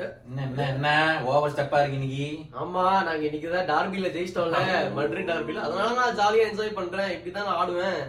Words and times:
Over 0.00 1.52
ஸ்டெப்பா 1.52 1.78
இருக்கு 1.80 1.96
இன்னைக்கு? 1.98 2.26
ஆமா 2.62 2.82
நாங்க 3.06 3.22
இன்னைக்கு 3.28 3.48
தான் 3.54 3.68
டார்பில 3.70 4.10
ஜெயிச்சிட்டோம்ல. 4.16 4.58
மட்ரிட் 4.98 5.30
டார்பில 5.30 5.64
அதனால 5.66 5.88
நான் 6.00 6.18
ஜாலியா 6.20 6.44
என்ஜாய் 6.50 6.76
பண்றேன். 6.80 7.14
இப்படிதான் 7.14 7.48
நான் 7.48 7.60
ஆடுவேன். 7.62 8.00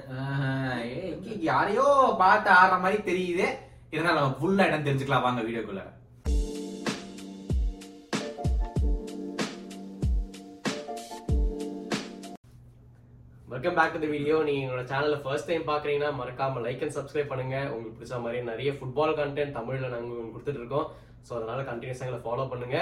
யாரையோ 1.52 1.86
பார்த்து 2.24 2.52
ஆடுற 2.60 2.78
மாதிரி 2.84 3.00
தெரியுது. 3.10 3.48
இருந்தாலும் 3.94 4.20
நம்ம 4.20 4.38
ஃபுல்லா 4.42 4.68
இடம் 4.70 4.86
தெரிஞ்சுக்கலாம். 4.90 5.26
வாங்க 5.28 5.42
வீடியோக்குள்ள. 5.48 5.86
வெல்கம் 13.54 13.78
பேக் 13.78 14.02
டு 14.02 14.08
வீடியோ 14.16 14.36
நீங்க 14.48 14.64
எங்களோட 14.64 14.84
சேனல்ல 14.90 15.16
ஃபர்ஸ்ட் 15.24 15.48
டைம் 15.50 15.70
பாக்குறீங்கன்னா 15.70 16.10
மறக்காம 16.22 16.62
லைக் 16.66 16.84
அண்ட் 16.86 16.98
சப்ஸ்கிரைப் 16.98 17.32
பண்ணுங்க. 17.32 17.58
உங்களுக்கு 17.74 17.98
பிடிச்ச 18.00 18.24
மாதிரி 18.26 18.40
நிறைய 18.50 18.72
ஃபுட்பால் 18.80 19.20
கண்டென்ட் 19.20 19.56
தமிழ்ல 19.60 19.94
நாங்க 19.94 20.10
உங்களுக்கு 20.10 20.36
கொடுத்துட்டு 20.36 20.62
இருக்கோம். 20.64 20.90
ஸோ 21.28 21.32
அதனால 21.38 21.60
கண்டினியூஸா 21.70 22.06
எங்களை 22.06 22.22
ஃபாலோ 22.26 22.46
பண்ணுங்க. 22.52 22.78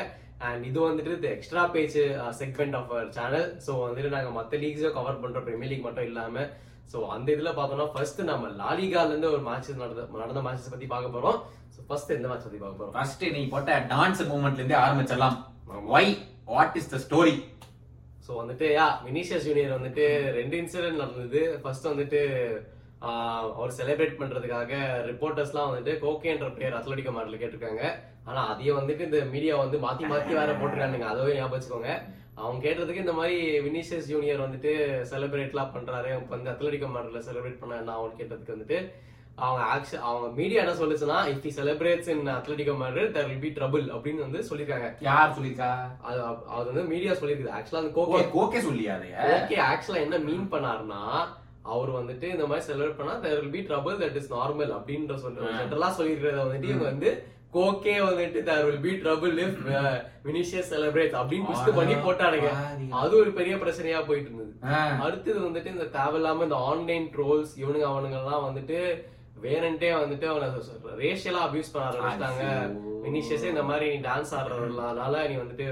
அண்ட் 0.47 0.63
இது 0.65 0.79
வந்துட்டு 0.83 1.29
extra 1.31 1.61
page 1.73 1.97
segment 2.39 2.75
of 2.79 2.91
channel 3.15 3.47
so 3.65 3.73
வந்துட்டு 3.83 4.13
நாங்க 4.15 4.31
மற்ற 4.35 4.57
லீக்ஸும் 4.63 4.95
கவர் 4.97 5.21
பண்றோம் 5.21 5.45
பிரீமியர் 5.47 5.71
லீக் 5.71 5.87
மட்டும் 5.87 6.07
இல்லாம 6.09 6.45
ஸோ 6.91 6.97
அந்த 7.13 7.27
இதுல 7.35 7.51
பார்த்தோம்னா 7.55 7.87
ஃபர்ஸ்ட் 7.93 8.21
நம்ம 8.29 8.51
லாலிகால 8.59 9.11
இருந்து 9.11 9.31
ஒரு 9.31 9.43
மேட்சஸ் 9.47 9.81
நடந்த 9.81 10.03
நடந்த 10.21 10.41
மேட்சஸ் 10.45 10.73
பத்தி 10.73 10.87
பார்க்க 10.91 11.15
போறோம். 11.15 11.39
ஸோ 11.73 11.81
ஃபர்ஸ்ட் 11.87 12.13
எந்த 12.15 12.27
மேட்ச் 12.29 12.45
பத்தி 12.45 12.59
பார்க்க 12.59 12.79
போறோம்? 12.79 12.93
ஃபர்ஸ்ட் 12.95 13.25
நீ 13.35 13.41
போட்ட 13.53 13.79
டான்ஸ் 13.91 14.23
மூமெண்ட்ல 14.29 14.61
இருந்தே 14.61 14.77
ஆரம்பிச்சிடலாம். 14.83 15.37
Why 15.93 16.11
what 16.49 16.77
is 16.79 16.91
the 16.91 16.99
story 17.05 17.35
so 18.25 18.33
வந்துட்டு 18.39 18.67
யா 18.73 18.85
வினிஷியஸ் 19.03 19.47
ஜூனியர் 19.47 19.75
வந்துட்டு 19.75 20.05
ரெண்டு 20.37 20.55
இன்சிடென்ட் 20.61 21.01
நடந்தது. 21.03 21.41
ஃபர்ஸ்ட் 21.61 21.91
வந்துட்டு 21.91 22.21
ஆஹ், 23.01 23.47
அவர் 23.51 23.75
செலிப்ரேட் 23.77 24.19
பண்றதுக்காக 24.19 24.71
ரிப்போர்ட்டர்ஸ்லாம் 25.09 25.69
வந்துட்டு 25.69 25.93
கோகேன்ற 26.01 26.47
பிளேயர் 26.55 26.77
அத்லட்டிகோ 26.77 27.11
மாடல 27.13 27.37
கேட்டிருக்காங்க. 27.37 27.83
ஆனா 28.29 28.41
அதையும் 28.51 28.79
வந்துட்டு 28.79 29.07
இந்த 29.09 29.19
மீடியா 29.33 29.55
வந்து 29.63 29.77
மாத்தி 29.85 30.05
மாத்தி 30.11 30.31
வேற 30.39 30.51
போட்டிருக்கானுங்க. 30.59 31.09
அதவே 31.13 31.35
ஞாபகம் 31.35 31.55
வச்சுக்கோங்க. 31.55 31.91
அவங்க 32.41 32.59
கேட்டதுக்கு 32.65 33.03
இந்த 33.03 33.13
மாதிரி 33.19 33.35
வினிஷியஸ் 33.67 34.09
ஜூனியர் 34.13 34.45
வந்துட்டு 34.45 34.71
செலிப்ரேட்லாம் 35.11 35.75
பண்றாரு. 35.75 36.11
வந்து 36.33 36.51
அத்லட்டிகோ 36.53 36.89
மாடல 36.95 37.21
செலிப்ரேட் 37.27 37.61
பண்ண 37.61 37.83
என்ன 37.83 37.93
அவன் 37.99 38.17
கேட்டதுக்கு 38.21 38.55
வந்துட்டு 38.55 38.79
அவங்க 39.45 39.61
ஆக்ஷன் 39.73 40.05
அவங்க 40.09 40.27
மீடியா 40.37 40.59
என்ன 40.63 40.75
சொல்லுச்சுன்னா 40.79 41.17
if 41.31 41.43
he 41.47 41.51
celebrates 41.57 42.11
in 42.13 42.29
Atletico 42.35 42.73
Madrid 42.79 43.11
there 43.15 43.27
will 43.31 43.43
be 43.43 43.51
trouble 43.57 43.85
அப்படின்னு 43.95 44.25
வந்து 44.25 44.39
சொல்லியிருக்காங்க. 44.49 44.87
யார் 45.07 45.35
சொல்லிருக்கா 45.37 45.71
அது 46.09 46.19
அது 46.55 46.65
வந்து 46.69 46.85
மீடியா 46.93 47.13
சொல்லியிருக்குது. 47.19 47.55
ஆக்சுவலா 47.57 47.83
அந்த 47.83 47.93
கோகே 47.97 48.21
ஓகே 48.43 48.61
சொல்லியா 48.69 48.93
அதைய? 48.97 49.17
ஓகே 49.35 49.57
ஆக்சுவலா 49.71 50.03
என்ன 50.05 50.19
மீன் 50.29 50.47
பண்ணாருன்னா 50.53 51.01
அவர் 51.75 51.91
வந்துட்டு 51.99 52.27
இந்த 52.35 52.45
மாதிரி 52.49 52.67
செலிப்ரேட் 52.69 52.99
பண்ணா 52.99 53.15
there 53.25 53.39
will 53.41 53.55
be 53.57 53.63
trouble 53.69 54.01
that 54.03 54.19
is 54.21 54.33
normal 54.35 54.73
அப்படின்ற 54.77 55.17
சொல்ற 55.25 55.53
ஜென்ரலா 55.59 55.89
சொல்லிருக்கிறத 55.99 56.43
வந்துட்டு 56.45 56.71
இவங்க 56.73 56.87
வந்து 56.91 57.09
கோகே 57.55 57.95
வந்துட்டு 58.07 58.39
there 58.47 58.65
will 58.67 58.81
be 58.85 58.93
trouble 59.03 59.35
if 59.43 59.59
Vinicius 60.27 60.71
celebrate 60.73 61.13
அப்படின்னு 61.19 61.49
புஷ்டு 61.49 61.71
பண்ணி 61.77 61.95
போட்டானுங்க. 62.05 62.49
அது 63.01 63.13
ஒரு 63.21 63.31
பெரிய 63.37 63.53
பிரச்சனையா 63.63 63.99
போயிட்டு 64.09 64.29
இருந்தது. 64.29 64.51
அடுத்தது 65.05 65.39
வந்துட்டு 65.45 65.73
இந்த 65.75 65.87
தேவையில்லாம 65.99 66.43
இந்த 66.47 66.57
ஆன்லைன் 66.71 67.07
ட்ரோல்ஸ் 67.15 67.53
இவனுங்க 67.61 67.87
அவனுங்க 67.91 68.19
எல்லாம் 68.23 68.45
வந்துட்டு 68.47 68.79
வேறன்ட்டே 69.45 69.91
வந்துட்டு 70.01 70.27
அவனை 70.31 70.47
ரேஷியலா 71.03 71.41
அபியூஸ் 71.47 71.73
பண்ண 71.73 71.87
ஆரம்பிச்சிட்டாங்க. 71.89 72.45
வினிஷியஸே 73.05 73.49
இந்த 73.53 73.63
மாதிரி 73.69 73.87
நீ 73.93 73.99
டான்ஸ் 74.09 74.33
ஆடுறதுனால 74.37 75.15
நீ 75.31 75.35
வந்துட்டு 75.43 75.67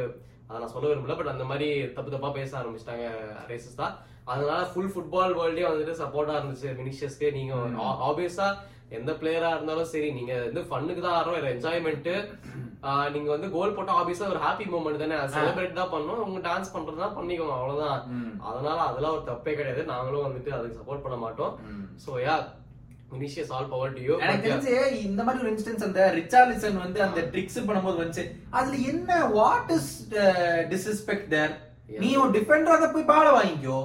அதை 0.48 0.58
நான் 0.62 0.74
சொல்ல 0.74 0.90
விரும்பல 0.90 1.16
பட் 1.20 1.34
அந்த 1.34 1.46
மாதிரி 1.52 1.68
தப்பு 1.96 2.10
தப்பா 2.16 2.30
பேச 2.36 2.52
ஆரம்பிச்சிட்டாங்க 2.60 3.08
ரேசஸ் 3.52 3.80
தான் 3.80 3.96
அதனால 4.34 4.60
ஃபுல் 4.72 4.92
ஃபுட்பால் 4.94 5.36
வேர்ல்டே 5.40 5.66
வந்துட்டு 5.70 5.94
சப்போர்ட்டா 6.02 6.36
இருந்துச்சு 6.40 6.70
வினிஷியஸ்க்கு 6.80 7.28
நீங்க 7.38 7.54
ஆப்வியஸா 8.10 8.48
எந்த 8.98 9.12
பிளேயரா 9.20 9.50
இருந்தாலும் 9.56 9.92
சரி 9.92 10.10
நீங்க 10.18 10.34
வந்து 10.46 10.62
ஃபன்னுக்கு 10.68 11.02
தான் 11.06 11.16
ஆடுறோம் 11.18 11.40
ஒரு 11.40 11.54
என்ஜாய்மெண்ட் 11.54 12.10
நீங்க 13.14 13.30
வந்து 13.34 13.48
கோல் 13.54 13.74
போட்டா 13.78 13.94
ஆப்வியஸா 14.00 14.26
ஒரு 14.34 14.42
ஹாப்பி 14.44 14.66
மூமெண்ட் 14.74 15.02
தானே. 15.04 15.16
செலிப்ரேட் 15.36 15.80
தான் 15.80 15.94
பண்ணணும் 15.94 16.26
உங்க 16.26 16.40
டான்ஸ் 16.48 16.74
பண்றதுனா 16.76 17.08
பண்ணிக்கோங்க 17.16 17.56
அவ்வளவுதான். 17.56 18.02
அதனால 18.50 18.78
அதெல்லாம் 18.90 19.16
ஒரு 19.18 19.24
தப்பே 19.32 19.56
கிடையாது. 19.60 19.84
நாங்களும் 19.94 20.26
வந்துட்டு 20.28 20.52
அதுக்கு 20.58 20.80
சப்போர்ட் 20.82 21.04
பண்ண 21.06 21.18
மாட்டோம். 21.24 21.56
So 22.04 22.12
yeah 22.26 22.36
Vinicius 23.14 23.52
all 23.56 23.72
power 23.74 23.96
to 23.98 24.04
you 24.08 24.14
எனக்கு 24.26 24.46
தெரிஞ்சு 24.48 24.76
இந்த 25.08 25.22
மாதிரி 25.26 25.44
ஒரு 25.44 25.52
இன்ஸ்டன்ஸ் 25.54 25.88
அந்த 25.88 26.02
ரிச்சார்லிசன் 26.20 26.80
வந்து 26.86 27.00
அந்த 27.08 27.22
ட்ரிக்ஸ் 27.34 27.60
பண்ணும்போது 27.68 28.02
வந்துச்சு. 28.02 28.26
அதுல 28.60 28.78
என்ன 28.92 29.20
வாட் 29.40 29.72
இஸ் 29.78 29.92
டிஸ்ரெஸ்பெக்ட் 30.74 31.30
தேர் 31.36 31.54
நீ 32.04 32.12
ஒரு 32.24 32.32
டிஃபெண்டரா 32.38 32.92
போய் 32.96 33.12
பாட 33.14 33.28
வாங்கிக்கோ. 33.38 33.80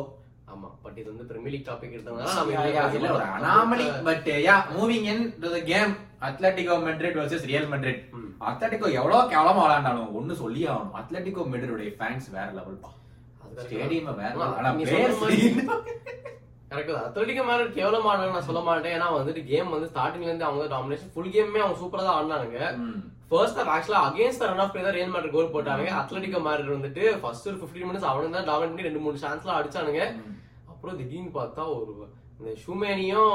ஆமா 0.51 0.69
பட் 0.85 0.99
இது 1.01 1.09
வந்து 1.13 1.27
பிரீமியர் 1.31 1.55
லீக் 1.55 1.67
டாபிக் 1.69 1.97
ஒரு 3.17 3.27
anomaly 3.37 3.87
but 4.09 4.29
yeah 4.47 4.57
moving 4.77 5.07
in 5.13 5.25
to 5.43 5.51
the 5.55 5.63
game 5.73 5.93
Atletico 6.29 6.77
Madrid 6.87 7.19
versus 7.21 7.47
Real 7.51 7.69
Madrid 7.73 8.01
Atletico 8.51 8.87
எவ்வளவு 9.01 9.31
கேவலமா 9.35 9.63
விளையாண்டாலும் 9.67 10.15
ஒண்ணு 10.19 10.35
சொல்லி 10.43 10.63
ஆகணும் 10.73 10.97
அத்லெட்டிகோ 11.01 11.45
மெட்ரிடோட 11.53 11.87
ஃபேன்ஸ் 11.99 12.29
வேற 12.37 12.49
லெவல் 12.59 12.81
பா. 12.85 12.91
ஸ்டேடியம் 13.63 14.11
வேற 14.21 14.33
கரெக்ட் 16.73 16.91
அத்லட்டிக் 17.07 17.47
மேல 17.49 17.63
கேவலம் 17.77 18.05
நான் 18.35 18.49
சொல்ல 18.49 18.61
மாட்டேன். 18.67 18.93
ஏன்னா 18.97 19.07
வந்துட்டு 19.15 19.43
கேம் 19.49 19.73
வந்து 19.75 19.89
ஸ்டார்டிங்ல 19.93 20.29
இருந்து 20.29 20.49
அவங்க 20.49 20.67
டாமினேஷன் 20.75 21.13
ஃபுல் 21.15 21.33
கேமே 21.37 21.63
அவங்க 21.65 21.79
சூப்பரா 21.81 22.05
தான் 22.05 22.19
ஆடினானுங்க. 22.19 22.59
ஃபர்ஸ்ட் 23.31 23.59
ஹாஃப் 23.61 23.73
ஆக்சுவலா 23.75 24.03
அகைன்ஸ்ட் 24.09 24.45
ரன் 24.47 24.63
ஆஃப் 24.65 24.77
தான் 24.79 24.95
ரியல் 24.97 25.13
மேட்ரிட் 25.15 25.35
கோல் 25.37 25.53
போட்டாங்க 25.55 25.89
அத்லட்டிகோ 26.01 26.41
மேட்ரிட் 26.47 26.77
வந்துட்டு 26.77 27.03
ஃபர்ஸ்ட் 27.23 27.49
ஒரு 27.51 27.59
15 27.63 27.89
மினிட்ஸ் 27.89 28.09
அவனுக்கு 28.11 28.37
தான் 28.37 28.49
டாமினேட் 28.51 28.73
பண்ணி 28.73 28.89
ரெண்டு 28.89 29.03
மூணு 29.05 29.23
சான்ஸ்லாம் 29.25 29.59
அடிச்சானுங்க. 29.59 30.03
அப்புறம் 30.81 30.99
திடீர்னு 30.99 31.31
பார்த்தா 31.33 31.63
ஒரு 31.73 31.93
இந்த 32.37 32.53
ஷூமேனியும் 32.61 33.33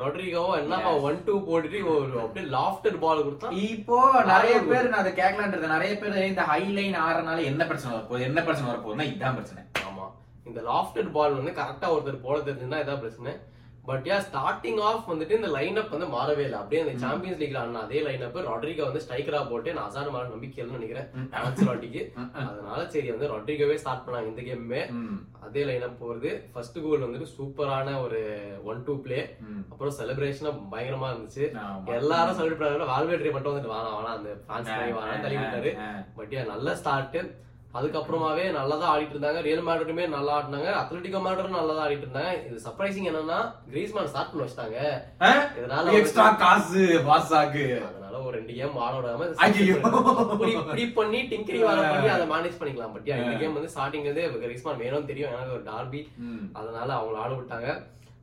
ரொட்ரிகோவும் 0.00 0.56
என்ன 0.56 0.78
ஒன் 1.04 1.22
டூ 1.26 1.34
போட்டுட்டு 1.46 1.78
ஒரு 1.92 2.18
அப்படியே 2.22 2.44
லாஃப்டர் 2.54 2.98
பால் 3.04 3.22
கொடுத்தா 3.22 3.50
இப்போ 3.66 3.98
நிறைய 4.30 4.56
பேர் 4.66 4.90
நான் 4.90 5.02
அதை 5.02 5.12
கேட்கலான்றது 5.14 5.70
நிறைய 5.72 5.92
பேர் 6.00 6.18
இந்த 6.26 6.44
ஹை 6.50 6.60
லைன் 6.74 6.98
ஆறனால 7.04 7.46
என்ன 7.50 7.62
பிரச்சனை 7.70 7.92
வரப்போகுது 7.94 8.26
என்ன 8.28 8.42
பிரச்சனை 8.44 8.68
வரப்போகுதுன்னா 8.70 9.06
இதான் 9.12 9.38
பிரச்சனை. 9.38 9.62
ஆமா. 9.84 10.06
இந்த 10.46 10.60
லாஃப்டட் 10.68 11.10
பால் 11.12 11.38
வந்து 11.38 11.54
கரெக்டா 11.58 11.88
ஒருத்தர் 11.94 12.24
போட 12.24 12.36
தெரிஞ்சுன்னா 12.42 12.82
இதான் 12.82 13.02
பிரச்சனை. 13.02 13.32
பட் 13.84 14.04
யா 14.08 14.16
ஸ்டார்டிங் 14.26 14.80
ஆஃப் 14.88 15.08
வந்துட்டு 15.10 15.36
இந்த 15.38 15.48
லைன் 15.54 15.78
அப் 15.80 15.94
வந்து 15.94 16.08
மாறவே 16.14 16.42
இல்லை. 16.46 16.58
அப்படியே 16.60 16.82
அந்த 16.82 16.92
சாம்பியன்ஸ் 17.04 17.40
லீக்ல 17.40 17.60
ஆடின 17.60 17.80
அதே 17.86 18.00
லைன் 18.06 18.24
அப் 18.26 18.36
ரொட்ரிகோ 18.48 18.84
வந்து 18.88 19.02
ஸ்ட்ரைக்கரா 19.04 19.40
போட்டு 19.50 19.74
நான் 19.76 19.88
அசான 19.88 20.12
மேல 20.14 20.28
நம்பிக்கை 20.34 20.66
நினைக்கிறேன் 20.76 21.08
ஆன்சலாட்டிக்கு 21.40 22.02
அதனால 22.50 22.80
சரி 22.94 23.08
வந்து 23.14 23.30
ரொட்ரிகோவே 23.32 23.76
ஸ்டார்ட் 23.82 24.04
பண்ணாங்க 24.06 24.32
இந்த 24.32 24.42
கேமுமே. 24.48 24.82
அதே 25.46 25.64
லைன் 25.68 25.86
அப் 25.88 26.00
போறது. 26.02 26.30
ஃபர்ஸ்ட் 26.52 26.78
கோல் 26.84 27.06
வந்துட்டு 27.06 27.28
சூப்பரான 27.36 27.98
ஒரு 28.04 28.20
ஒன் 28.70 28.84
டூ 28.86 28.94
பிளே. 29.06 29.20
அப்புறம் 29.72 29.96
செலிப்ரேஷனா 30.00 30.52
பயங்கரமா 30.74 31.10
இருந்துச்சு. 31.12 31.44
எல்லாரும் 31.98 32.38
செலிப்ரேட் 32.40 32.62
பண்ணாங்க. 32.62 32.90
வால்வேட்ரி 32.94 33.32
மட்டும் 33.36 33.52
வந்துட்டு 33.52 33.74
வேணாம் 33.74 33.96
வேணாம் 33.98 34.18
அந்த 34.18 34.32
ஃபேன்ஸ் 34.46 34.70
வேணாம் 34.98 35.24
தள்ளி 35.26 35.38
விட்டாரு. 35.42 35.72
பட் 36.18 36.34
யா 36.36 36.44
நல்ல 36.54 36.76
ஸ்டார்ட் 36.82 37.18
அதுக்கப்புறமாவே 37.78 38.44
நல்லா 38.56 38.74
தான் 38.80 38.90
ஆடிட்டு 38.92 39.14
இருந்தாங்க. 39.14 39.40
ரியல் 39.46 39.62
மேட்ரிடுமே 39.66 40.04
நல்லா 40.14 40.32
ஆடினாங்க. 40.38 40.70
அத்லட்டிகோ 40.80 41.20
மேட்ரும் 41.26 41.56
நல்லா 41.58 41.72
தான் 41.76 41.84
ஆடிட்டு 41.84 42.06
இருந்தாங்க. 42.06 42.32
இது 42.48 42.56
சர்ப்ரைசிங் 42.64 43.06
என்னன்னா 43.10 43.38
கிரீஸ்மேன் 43.72 44.10
ஸ்டார்ட் 44.10 44.30
பண்ணி 44.32 44.44
வச்சிட்டாங்க? 44.44 44.80
இதனால 45.58 45.94
எக்ஸ்ட்ரா 46.00 46.26
காசு 46.42 46.82
பாஸாக்கு 47.06 47.64
அதனால 47.88 48.20
ஒரு 48.26 48.34
ரெண்டு 48.38 48.56
கேம் 48.58 48.76
ஆட 48.86 48.92
விடாம. 48.98 49.28
இப்படி 50.56 50.84
பண்ணி 50.98 51.22
டிங்கரி 51.32 51.62
வர 51.68 51.86
பண்ணி 51.92 52.10
அதை 52.16 52.26
மேனேஜ் 52.34 52.60
பண்ணிக்கலாம். 52.60 52.92
பட் 52.96 53.08
இந்த 53.22 53.32
கேம் 53.44 53.56
வந்து 53.58 53.72
ஸ்டார்டிங்ல 53.76 54.10
இருந்தே 54.10 54.28
கிரீஸ்மான் 54.44 54.82
வேணும்னு 54.84 55.10
தெரியும். 55.12 55.32
எனக்கு 55.38 55.56
ஒரு 55.58 55.66
டார்பி. 55.72 56.02
அதனால 56.60 56.88
அவங்க 57.00 57.24
ஆட 57.24 57.32
விட்டாங்க. 57.40 57.70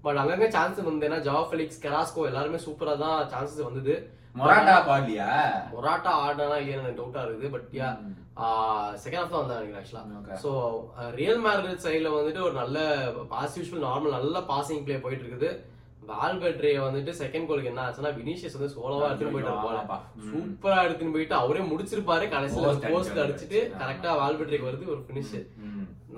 பட் 0.05 0.21
அங்கங்க 0.21 0.47
சான்ஸ் 0.57 0.85
வந்து 0.91 1.05
ஏன்னா 1.09 1.19
ஜா 1.25 1.37
ஃபெலிக்ஸ் 1.49 1.83
கெராஸ்கோ 1.85 2.29
எல்லாருமே 2.29 2.59
சூப்பரா 2.67 2.93
தான் 3.03 3.17
சான்சஸ் 3.33 3.67
வந்தது. 3.69 3.95
மொராட்டா 4.39 4.73
பாடலியா 4.87 5.27
மொராட்டா 5.73 6.11
ஆடினா 6.23 6.57
இல்லையா 6.61 6.75
எனக்கு 6.81 6.99
டவுட்டா 6.99 7.21
இருக்குது. 7.25 7.53
பட் 7.55 7.69
யா 7.79 7.87
செகண்ட் 9.03 9.21
ஹாஃப் 9.21 9.33
தான் 9.33 9.41
வந்தாங்க 9.43 9.79
ஆக்சுவலா 9.79 10.03
Okay. 10.19 10.37
சோ 10.43 10.51
ரியல் 11.19 11.41
மேட்ரிட் 11.45 11.83
சைடுல 11.85 12.11
வந்துட்டு 12.15 12.45
ஒரு 12.47 12.55
நல்ல 12.61 12.77
பாஸ் 13.33 13.57
யூஸ்வல் 13.59 13.85
நார்மல் 13.87 14.15
நல்ல 14.17 14.39
பாசிங் 14.51 14.85
ப்ளே 14.85 14.97
போயிட்டு 15.05 15.25
இருக்குது 15.25 15.49
வால்பெட்ரே 16.11 16.71
வந்துட்டு 16.83 17.11
செகண்ட் 17.19 17.47
கோலுக்கு 17.47 17.71
என்ன 17.71 17.81
ஆச்சுன்னா 17.85 18.11
வினிஷியஸ் 18.19 18.55
வந்து 18.57 18.73
சோலோவா 18.75 19.07
எடுத்துட்டு. 19.09 19.33
ம். 20.19 20.29
சூப்பரா 20.29 20.77
எடுத்துட்டு 20.85 21.15
போயிட்டு 21.15 21.35
அவரே 21.41 21.63
முடிச்சிருப்பாரு 21.71 22.25
கடைசியில 22.35 22.69
போஸ்ட் 22.85 23.11
அடிச்சு 23.13 23.23
அடிச்சுட்டு. 23.25 23.59
கரெக்டா 23.81 24.11
வால்பெட்ரேக்கு 24.21 24.69
வருது 24.69 24.91
ஒரு 24.93 25.01
பினிஷ். 25.09 25.35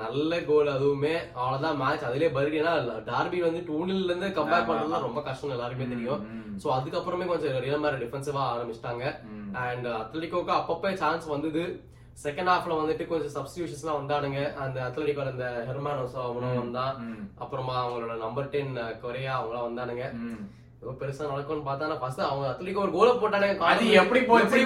நல்ல 0.02 0.40
கோல் 0.50 0.74
அதுவுமே 0.76 1.14
அவ்வளவுதான் 1.40 1.80
மேட்ச் 1.82 2.08
அதுலயே 2.10 2.30
பர்கி 2.38 2.60
ஏன்னா 2.62 2.74
டார்பி 3.10 3.40
வந்து 3.48 3.62
டூனில் 3.70 4.06
இருந்து 4.06 4.30
கம்பேர் 4.38 4.68
பண்றதுலாம் 4.70 5.08
ரொம்ப 5.08 5.22
கஷ்டம் 5.28 5.56
எல்லாருக்குமே 5.58 5.90
தெரியும். 5.96 6.22
சோ 6.64 6.70
அதுக்கப்புறமே 6.78 7.28
கொஞ்சம் 7.32 7.62
ரியல் 7.66 7.84
மேட்ரிட் 7.84 8.04
டிஃபென்சிவா 8.06 8.44
ஆரம்பிச்சிட்டாங்க. 8.54 9.06
அண்ட் 9.66 9.88
அத்லட்டிகோக்கு 10.02 10.54
அப்பப்போ 10.60 10.92
சான்ஸ் 11.04 11.28
வந்தது 11.36 11.64
செகண்ட் 12.24 12.52
ஹாஃப்ல 12.52 12.78
வந்துட்டு 12.82 13.08
கொஞ்சம் 13.08 13.36
சப்ஸ்டியூஷன்ஸ்லாம் 13.36 14.00
வந்தானுங்க 14.02 14.54
அந்த 14.54 14.78
அத்லட்டிகோ 14.88 15.26
அந்த 15.30 15.66
ஹெர்மானோஸ் 15.70 16.18
அவனும் 16.24 16.58
வந்தான். 16.58 16.96
அப்புறமா 17.38 17.76
அவங்களோட 17.86 18.18
நம்பர் 18.18 18.50
டென் 18.50 18.78
கொரியா 19.02 19.34
அவங்களாம் 19.42 19.70
வந்தானுங்க. 19.70 20.06
ஏதோ 20.84 20.94
பெருசா 21.00 21.30
நடக்கும்னு 21.30 21.70
பார்த்தா 21.72 22.00
ஃபர்ஸ்ட் 22.00 22.20
அவங்க 22.22 22.46
அத்லீக் 22.50 22.76
ஒரு 22.76 22.92
கோல 22.92 23.10
போட்டானே 23.12 23.58
அது 23.58 23.92
எப்படி 23.92 24.22
போச்சு? 24.24 24.62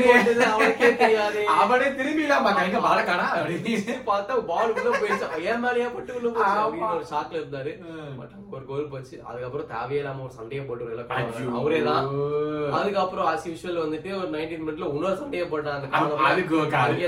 அவனுக்கே 0.54 0.96
தெரியாது. 0.96 1.48
அவனே 1.48 1.86
திரும்பிலாம் 1.98 2.44
பார்க்க 2.44 2.64
எங்க 2.64 2.80
பால 2.80 3.04
காணா 3.04 3.36
அப்படின்னு 3.36 3.98
பார்த்தா 4.06 4.46
பால் 4.46 4.74
உள்ள 4.74 4.98
போயிடுச்சு. 4.98 5.44
ஏன் 5.44 5.66
மேலயே 5.66 5.94
பட்டு 5.94 6.16
உள்ள 6.16 6.30
போச்சு. 6.30 6.52
அப்படின்னு 6.52 6.96
ஒரு 6.96 7.06
ஷாக்ல 7.12 7.36
இருந்தாரு. 7.36 7.72
பட் 8.18 8.30
ஒரு 8.52 8.66
கோல் 8.66 8.88
போச்சு. 8.88 9.22
அதுக்கப்புறம் 9.24 9.70
தேவையில்லாம 9.70 10.24
ஒரு 10.24 10.32
சண்டையை 10.32 10.66
போட்டு. 10.66 11.06
கொண்டு 11.08 11.60
அவரே 11.60 11.84
தான். 11.84 12.08
அதுக்கப்புறம் 12.72 13.28
ஆஸ் 13.28 13.48
யூஷுவல் 13.48 13.82
வந்துட்டு 13.86 14.18
ஒரு 14.18 14.30
19 14.30 14.62
மினிட்ல 14.66 14.90
இன்னொரு 14.90 15.18
சண்டையை 15.18 15.50
காரணம் 15.50 16.18
அதுக்கு 16.18 16.58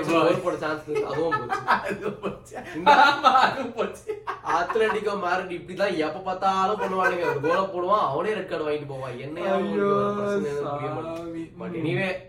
கோல் 0.08 0.42
போட 0.44 0.56
சான்ஸ் 0.56 0.84
அதுவும் 1.04 1.40
போச்சு. 1.40 1.62
அது 1.88 2.12
போச்சு. 2.14 2.56
இந்த- 2.76 2.92
ஆமா, 2.92 3.32
அது 3.48 3.66
போச்சு. 3.66 4.24
அத்லட்டிகோ 4.58 5.14
மேரிட் 5.24 5.56
இப்படிதான் 5.58 5.98
எப்ப 5.98 6.20
பார்த்தாலும் 6.20 6.80
பண்ணுவானுங்க. 6.82 7.26
ஒரு 7.30 7.42
கோல 7.42 7.60
போடுவான். 7.62 8.08
அவனே 8.08 8.34
ரெட் 8.34 8.50
கார்டு 8.50 8.68
வாங்கிட்டு 8.70 8.96
போவான் 8.98 9.18
என்னையா 9.26 9.54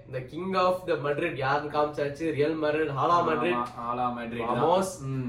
இந்த 0.07 0.19
கிங் 0.31 0.55
ஆஃப் 0.63 0.81
த 0.87 0.95
மட்ரிட் 1.05 1.39
யாருன்னு 1.43 1.75
காமிச்சாச்சு 1.75 2.25
Real 2.37 2.57
Madrid 2.63 2.93
Hala 2.99 3.19
Madrid 3.29 3.61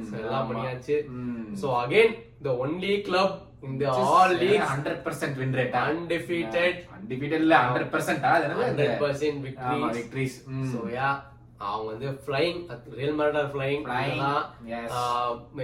so 0.06 0.16
எல்லாம். 0.20 0.48
பண்ணியாச்சு. 0.50 0.98
So 1.62 1.70
again 1.82 2.14
the 2.42 2.52
only 2.64 2.94
club 3.08 3.36
இந்த 3.68 3.86
ஆல் 4.10 4.36
லீக் 4.42 4.62
100% 4.66 5.40
win 5.40 5.50
rate 5.54 5.74
ஆ? 5.76 5.82
Undefeated. 5.94 6.76
Undefeated 6.98 7.40
இல்ல, 7.42 7.56
100% 7.70 8.24
ஆ? 8.24 8.32
அது 8.36 8.46
என்னது? 8.46 8.64
ஹண்ட்ரட் 8.64 8.96
பர்சன்ட் 9.02 9.48
ஆமா, 9.72 9.90
விக்டரிஸ். 9.98 10.38
சோ 10.72 10.82
யா 10.94 11.10
அவங்க 11.64 11.88
வந்து 11.92 12.10
flying 12.24 12.60
Real 12.98 13.16
Madrid 13.18 13.50
flying. 13.54 13.82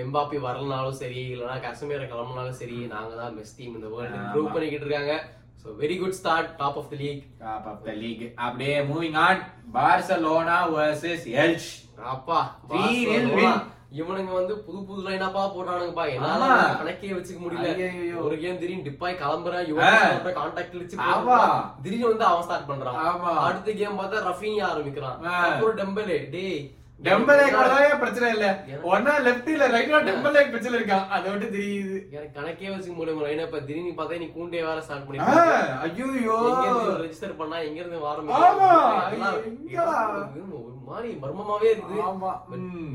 Mbappe 0.02 0.38
வரலனாலும் 0.46 1.00
சரி 1.02 1.22
இல்லனா 1.34 1.56
கசமீர 1.66 2.02
கிளம்பினாலும் 2.12 2.60
சரி 2.60 2.80
நாங்க 2.94 3.14
தான் 3.22 3.38
பெஸ்ட் 3.38 3.58
டீம் 3.60 3.78
இந்த 3.78 3.90
வேர்ல்ட். 3.94 4.18
ப்ரூவ் 4.34 4.54
பண்ணிக்கிட்டு 4.54 4.88
இருக்காங்க 4.88 5.16
so 5.66 5.72
very 5.84 5.96
good 6.00 6.18
start 6.22 6.50
top 6.56 6.78
of 6.78 6.90
the 6.90 6.98
league 7.04 7.22
Top 7.46 7.66
of 7.72 7.78
the 7.86 7.94
league. 8.02 8.24
அப்படியே 8.36 8.76
moving 8.90 9.18
on 9.28 9.42
Barcelona 9.74 10.58
versus 10.76 11.26
Elche 11.44 11.70
அப்பா. 12.14 12.40
இவனுங்க 14.00 14.32
வந்து 14.38 14.54
புது 14.66 14.80
புது 14.88 15.02
லைனப்பா 15.08 15.44
போடுறானுங்கப்பா 15.56 16.06
என்னால. 16.14 16.46
கணக்கே 16.80 17.10
வச்சுக்க 17.18 17.40
முடியல. 17.44 18.22
ஒரு 18.24 18.36
கேம் 18.40 18.60
திடீர்னு 18.62 18.88
டிப்பாய் 18.88 19.20
கிளம்புறான். 19.22 19.68
இவன் 19.72 20.38
கான்டாக்ட் 20.40 20.78
வச்சு. 20.80 20.98
திடீர்னு 21.84 22.08
வந்து 22.08 22.26
அவன் 22.32 22.46
ஸ்டார்ட் 22.48 22.70
பண்றான். 22.72 22.98
அடுத்த 23.48 23.78
கேம் 23.82 24.00
பார்த்தா 24.00 24.26
ரஃபீனியா 24.32 24.66
ஆரம்பிக்கிறான். 24.72 25.24
அப்புறம் 25.50 25.78
டெம்பலே 25.82 26.18
டேய் 26.36 26.60
டெம்பலே 27.00 27.46
பிரச்சனை 28.02 28.28
இல்ல. 28.36 28.46
ஒன்னா 28.92 29.14
லெஃப்ட் 29.26 29.50
இல்ல 29.54 29.66
ரைட்ல 29.74 29.98
டெம்பலே 30.08 30.42
பிரச்சனை 30.52 30.76
இருக்கான் 30.80 31.10
அதை 31.16 31.26
விட்டு 31.32 31.48
தெரியுது. 31.56 31.96
எனக்கு 32.16 32.38
கணக்கே 32.38 32.70
வச்சுக்க 32.74 32.96
முடியும் 33.00 33.24
லைன் 33.26 33.44
இப்ப 33.46 33.60
திடீர்னு 33.68 33.92
பார்த்தா 33.98 34.20
நீ 34.24 34.28
கூண்டே 34.36 34.62
வேற 34.68 34.78
ஸ்டார்ட் 34.86 35.06
பண்ணி 35.08 35.20
ஐயோ 35.88 36.08
ரெஜிஸ்டர் 37.04 37.40
பண்ணா 37.42 37.58
எங்க 37.68 37.80
இருந்து. 37.82 38.00
ஆரம்பிக்கும்? 38.12 38.40
ஒரு 40.62 40.78
மாதிரி 40.90 41.12
மர்மமாவே 41.24 41.68
இருக்குது. 41.74 42.00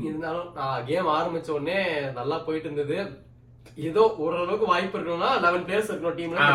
இருந்தாலும் 0.07 0.51
நான் 0.59 0.85
கேம் 0.89 1.13
ஆரம்பிச்ச 1.17 1.51
உடனே 1.57 1.79
நல்லா 2.19 2.39
போயிட்டு 2.47 2.69
இருந்தது. 2.69 2.99
ஏதோ 3.89 4.03
ஓரளவுக்கு 4.23 4.65
வாய்ப்பு 4.73 4.95
இருக்கணும்னா 4.97 5.31
லெவன் 5.45 5.65
பிளேயர்ஸ் 5.67 5.91
இருக்கணும் 5.91 6.19
டீம்ல 6.19 6.45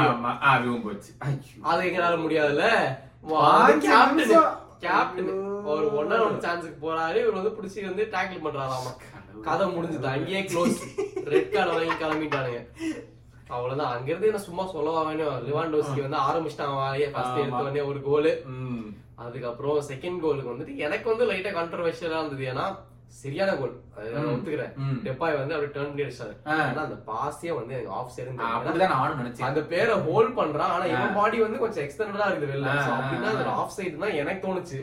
அதுவும் 0.53 0.85
போச்சு. 0.87 1.11
அது 1.71 1.81
எங்களால 1.91 2.17
முடியாதுல்ல. 2.27 2.67
கேப்டன். 4.85 5.31
ஒரு 5.73 5.87
ஒன்னா 5.99 6.19
ஒன் 6.29 6.43
சான்ஸுக்கு 6.47 6.79
போறாரு. 6.85 7.19
இவர் 7.23 7.39
வந்து 7.39 7.55
புடிச்சு 7.59 7.85
வந்து 7.85 8.05
டேக்கிள் 8.15 8.45
பண்றாராமா. 8.47 8.93
கதை 9.47 9.67
முடிஞ்சது. 9.77 10.09
அங்கேயே 10.17 10.43
க்ளோஸ் 10.43 10.79
ரெட் 11.33 11.53
கார்டு 11.53 11.73
வாங்கி 11.73 11.97
கிளம்பிட்டானுங்க. 12.05 12.61
அவ்வளவுதான். 13.49 13.93
அங்க 13.97 14.09
இருந்து 14.11 14.27
என்ன 14.27 14.41
சும்மா 14.49 14.67
சொல்லவா 14.67 15.03
வேணும் 15.03 15.43
லிவாண்டோஸ்கி 15.49 16.01
வந்து 16.07 16.21
ஆரம்பிச்சிட்டான். 16.29 16.77
ஃபர்ஸ்ட். 17.15 17.41
எடுத்த 17.43 17.63
உடனே 17.65 17.83
ஒரு 17.91 18.01
கோலு. 18.09 18.33
அதுக்கப்புறம் 19.25 19.85
செகண்ட் 19.91 20.21
கோலுக்கு 20.21 20.53
வந்துட்டு 20.53 20.77
எனக்கு 20.87 21.07
வந்து 21.11 21.27
லைட்டா 21.33 21.53
கான்ட்ரவர்ஷியலா 21.59 22.19
இருந்தது. 22.23 22.45
ஏன்னா 22.53 22.67
சரியான 23.09 23.51
கோல் 23.59 23.75
நான். 24.15 24.27
ஒத்துக்கிறேன். 24.33 24.73
டெப்பாய் 25.05 25.37
வந்து 25.39 25.55
அப்படி 25.57 25.69
டர்ன் 25.77 25.91
பண்ணி 25.91 26.05
அடிச்சாரு. 26.07 26.35
ஆனா 26.55 26.83
அந்த 26.87 26.97
பாஸே 27.11 27.51
வந்து 27.59 27.75
எனக்கு 27.77 27.93
ஆஃப் 27.99 28.11
சைடு 28.15 28.33
அப்படிதான் 28.49 28.93
நானும் 28.95 29.21
நினைச்சேன் 29.21 29.47
அந்த 29.49 29.63
பேரை 29.73 29.95
ஹோல்ட் 30.09 30.35
பண்றான் 30.39 30.73
ஆனா 30.75 30.85
இவன். 30.93 31.15
பாடி 31.19 31.39
வந்து 31.45 31.61
கொஞ்சம் 31.63 31.85
எக்ஸ்டெண்டடா 31.85 32.27
இருக்குது 32.29 32.51
வெளில 32.53 32.75
அப்படின்னா 32.97 33.31
அது. 33.35 33.47
ஆஃப் 33.63 33.75
சைடு 33.77 34.03
தான் 34.05 34.19
எனக்கு 34.23 34.45
தோணுச்சு. 34.47 34.81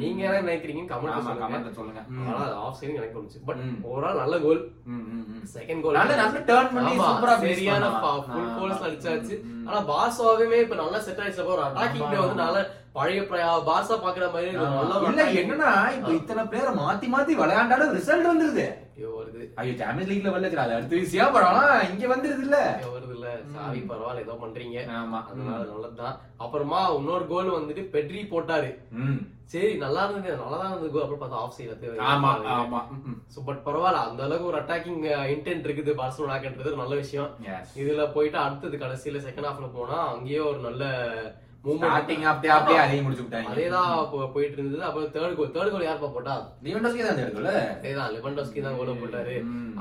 நீங்க 0.00 0.22
என்ன 0.28 0.40
நினைக்கிறீங்கன்னு 0.46 0.94
ஆமா 1.18 1.34
கமெண்ட் 1.42 1.78
சொல்லுங்க. 1.80 2.02
ஆனா 2.28 2.38
அது 2.46 2.56
ஆஃப் 2.64 2.78
சைடு 2.80 2.98
எனக்கு 3.00 3.18
தோணுச்சு 3.18 3.44
பட். 3.50 3.62
ஓவரால் 3.90 4.20
நல்ல 4.22 4.38
கோல். 4.46 4.62
செகண்ட் 5.56 5.82
கோல் 5.82 5.98
நல்ல 6.00 6.16
நல்ல 6.22 6.38
டர்ன் 6.50 6.72
பண்ணி 6.76 6.94
சூப்பரா 7.04 7.36
சரியான. 7.44 7.90
ஃபுல் 8.30 8.50
கோல்ஸ் 8.58 8.86
அடிச்சாச்சு. 8.88 9.36
ஆனா 9.68 9.78
பார்சாவே 9.92 10.58
இப்ப 10.64 10.76
நல்லா 10.82 10.98
செட் 11.06 11.22
ஆயிடுச்சு 11.24 11.46
ஒரு. 11.52 11.62
வந்து 12.24 12.42
நல்ல 12.44 12.58
பழைய 12.96 13.20
பார்சா 13.68 13.94
பாக்குற 14.04 14.26
மாதிரி 14.32 14.50
இல்ல 15.08 15.24
என்னன்னா 15.40 15.70
இப்ப 15.96 16.10
இத்தனை 16.20 16.44
பேரை 16.46 16.72
மாத்தி 16.80 17.06
மாத்தி 17.14 17.32
விளையாண்டாலும் 17.40 17.94
ரிசல்ட் 17.96 18.30
வந்துருது. 18.30 18.66
ஐயோ, 18.96 19.08
வருது. 19.16 19.42
ஐயோ 19.60 19.72
சாம்பியன்ஸ் 19.80 20.10
லீக்ல 20.10 20.32
வரல 20.34 20.50
அது 20.62 20.76
அடுத்த 20.76 20.94
விஷயம் 21.00 21.34
பரவாயில்ல 21.34 21.88
இங்க 21.90 22.06
வந்துருது 22.12 22.44
இல்ல 22.46 22.58
வருது 22.94 23.14
இல்ல 23.16 23.28
சாவி 23.54 23.80
பரவாயில்ல 23.90 24.24
ஏதோ 24.26 24.36
பண்றீங்க. 24.44 24.78
ஆமா. 24.98 25.20
அதனால 25.28 25.62
நல்லதுதான். 25.72 26.16
அப்புறமா 26.44 26.80
இன்னொரு 26.98 27.26
கோல் 27.26 27.56
வந்துட்டு 27.56 27.84
பெட்ரி 27.94 28.22
போட்டாரு. 28.32 28.70
சரி 29.52 29.72
நல்லா 29.76 30.00
இருந்தது. 30.04 30.38
நல்லா 30.38 30.56
தான் 30.58 30.72
இருந்தது 30.72 31.02
அப்புறம் 31.02 31.20
பார்த்தா 31.20 31.42
ஆஃப் 31.42 31.56
சைடு 31.56 31.90
ஆமா 32.06 32.30
ஆமா. 32.56 32.80
சோ 33.34 33.44
பட் 33.48 33.62
பரவாயில்ல. 33.66 34.06
அந்த 34.08 34.22
அளவுக்கு 34.26 34.50
ஒரு 34.52 34.60
அட்டாக்கிங் 34.62 35.00
இன்டென்ட் 35.34 35.66
இருக்குது. 35.68 35.92
பார்சலோனாக்குன்றது 36.00 36.80
நல்ல 36.82 36.94
விஷயம். 37.02 37.30
இதுல 37.82 38.06
போயிட்டு 38.16 38.38
அடுத்தது 38.38 38.78
கடைசியில 38.78 39.20
செகண்ட் 39.26 39.48
ஹாஃப்ல 39.50 39.68
போனா 39.76 39.98
அங்கேயே 40.14 40.40
ஒரு 40.50 40.60
நல்ல 40.60 40.84
மூவ்மெண்ட் 41.66 41.94
அப்படியே 42.26 42.52
அப்படியே 42.54 42.78
அதையும் 42.80 43.04
முடிச்சு 43.04 43.24
விட்டாங்க 43.24 43.50
அதேதான் 43.52 43.92
போயிட்டு 44.34 44.56
இருந்தது 44.56 44.84
அப்புறம் 44.84 45.08
தேர்ட் 45.14 45.36
கோல் 45.38 45.52
தேர்ட் 45.54 45.72
கோல் 45.72 45.86
யாருப்பா 45.86 46.10
போட்டா 46.12 46.34
லிவண்டோஸ்கி 46.64 47.02
தான் 47.02 47.22
எடுக்கல 47.22 47.52
அதேதான் 47.72 48.12
லெவன்டோஸ்கி 48.14 48.60
தான் 48.62 48.76
கோல 48.78 48.94
போட்டாரு. 48.98 49.34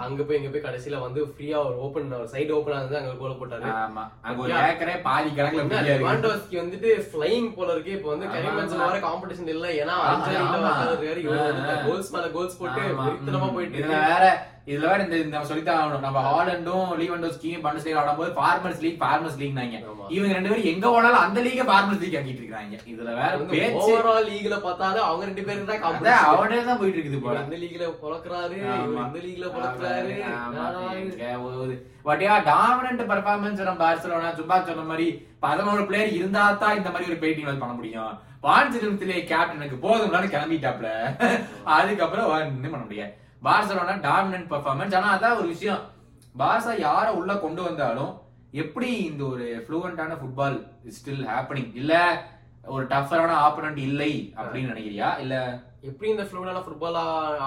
அங்க 0.06 0.24
போய் 0.24 0.38
இங்க 0.38 0.50
போய் 0.50 0.66
கடைசியில 0.66 1.02
வந்து 1.04 1.20
ஃப்ரீயா 1.30 1.58
ஒரு 1.66 1.76
ஓபன் 1.84 2.10
சைடு 2.32 2.52
ஓபன் 2.56 2.76
ஆனது 2.78 2.98
அங்க 2.98 3.14
கோல 3.18 3.34
போட்டாரு 3.36 3.68
ஆமா 3.78 4.04
அங்க 4.24 4.40
ஒரு 4.46 4.56
ஏக்கரே 4.62 4.96
பாதி 5.04 5.30
கணக்குல 5.32 5.62
இருக்கு. 5.64 5.92
லெவாண்டோஸ்கி 5.92 6.58
வந்துட்டு 6.62 6.90
flying 7.12 7.48
போல 7.56 7.70
இருக்கு 7.74 7.94
இப்ப 7.94 8.10
வந்து 8.10 8.28
ஆமா. 8.32 8.82
வர 8.84 8.98
காம்படிஷன் 9.06 9.54
இல்ல 9.54 9.68
ஏன்னா 9.78 9.96
ஆமா, 10.02 10.10
அஞ்சலில 10.12 10.74
ஆ. 11.70 11.78
கோல்ஸ் 11.86 12.12
மேல 12.14 12.28
கோல்ஸ் 12.32 12.60
போட்டு 12.60 12.84
ஆமா. 12.88 13.06
விருத்தனமா 13.08 13.48
ம். 13.48 13.56
போயிட்டு. 13.56 13.88
வேற 14.08 14.26
இதுல 14.70 14.86
வேற 14.92 15.00
இந்த 15.06 15.18
இந்த 15.24 15.40
சொல்லித்தான் 15.50 15.80
ஆகணும். 15.80 16.04
நம்ம 16.06 16.20
ஹாலண்டும் 16.28 16.92
லீவண்டோஸ்கியும் 17.02 17.64
பண்டஸ் 17.66 17.86
லீக் 17.88 17.98
ஆடும்போது 18.02 18.32
ஃபார்மர்ஸ் 18.38 18.80
லீக் 18.84 19.02
ஃபார்மர்ஸ் 19.02 19.38
லீக் 19.42 19.58
நாங்க. 19.58 19.80
இவங்க 20.16 20.32
ரெண்டு 20.38 20.50
பேரும் 20.52 20.70
எங்க 20.72 20.86
போனாலும் 20.94 21.24
அந்த 21.26 21.40
லீக 21.48 21.66
ஃபார்மர்ஸ் 21.70 22.02
லீக் 22.04 22.16
ஆக்கிட்டு 22.20 22.42
இருக்காங்க 22.44 22.78
இதுல 22.92 23.12
வேற 23.20 23.32
overall 23.82 24.24
leagueல 24.30 24.56
பார்த்தாலும் 24.68 25.06
அவங்க 25.08 25.24
ரெண்டு 25.30 25.44
பேருக்கு 25.48 25.70
தான். 25.72 26.24
அவனே 26.32 26.60
தான் 26.70 26.80
போயிட்டு 26.80 27.00
இருக்குது 27.00 27.20
போல. 27.26 27.44
இந்த 27.48 27.58
லீக்ல 27.64 27.90
பொழக்கிறாரு 28.04 28.58
இந்த 29.08 29.20
லீக்ல 29.26 29.50
பொழக்கிறாரு. 29.58 30.14
But 32.08 32.20
yeah, 32.24 32.40
dominant 32.50 33.00
performance 33.12 33.60
நம்ம 33.68 33.80
பார்சலோனா. 33.84 34.32
சும்மா 34.40 34.58
சொன்ன 34.68 34.84
மாதிரி 34.90 35.08
பதினோரு 35.46 35.84
பிளேயர் 35.90 36.12
இருந்தா 36.18 36.44
தான் 36.64 36.78
இந்த 36.80 36.90
மாதிரி 36.94 37.10
ஒரு 37.12 37.20
பெயிண்டிங் 37.24 37.50
வந்து 37.50 37.64
பண்ண 37.64 37.76
முடியும். 37.78 38.14
நிமிஷத்திலே 38.46 39.22
கேப்டனுக்கு 39.32 39.78
போதும்னாலும் 39.86 40.34
கிளம்பிட்டாப்ல. 40.34 40.90
அதுக்கப்புறம் 41.78 42.28
ஒண்ணும் 42.34 42.74
பண்ண 42.74 42.84
முடியாது. 42.90 43.14
பார்சலோனா 43.46 43.96
டாமினன்ட் 44.06 44.50
பெர்ஃபார்மன்ஸ் 44.52 44.96
ஆனா 44.96 45.10
அதான் 45.16 45.40
ஒரு 45.40 45.48
விஷயம். 45.54 45.82
பார்சா 46.36 46.72
யார 46.82 47.08
உள்ள 47.18 47.32
கொண்டு 47.40 47.62
வந்தாலும் 47.64 48.14
எப்படி 48.62 48.90
இந்த 49.06 49.24
ஒரு 49.26 49.46
ஃப்ளூவண்டான 49.64 50.18
ஃபுட்பால் 50.20 50.58
ஸ்டில் 50.96 51.24
ஹேப்பனிங் 51.30 51.72
இல்ல 51.76 51.94
ஒரு 52.68 52.84
டஃபரான 52.92 53.32
ஆப்பனண்ட் 53.46 53.80
இல்லை 53.88 54.12
அப்படின்னு 54.38 54.72
நினைக்கிறியா? 54.72 55.10
இல்ல 55.24 55.36
எப்படி 55.84 56.08
இந்த 56.12 56.24
ஃப்ளூடான 56.28 56.62
ஃபுட்பால் 56.64 56.98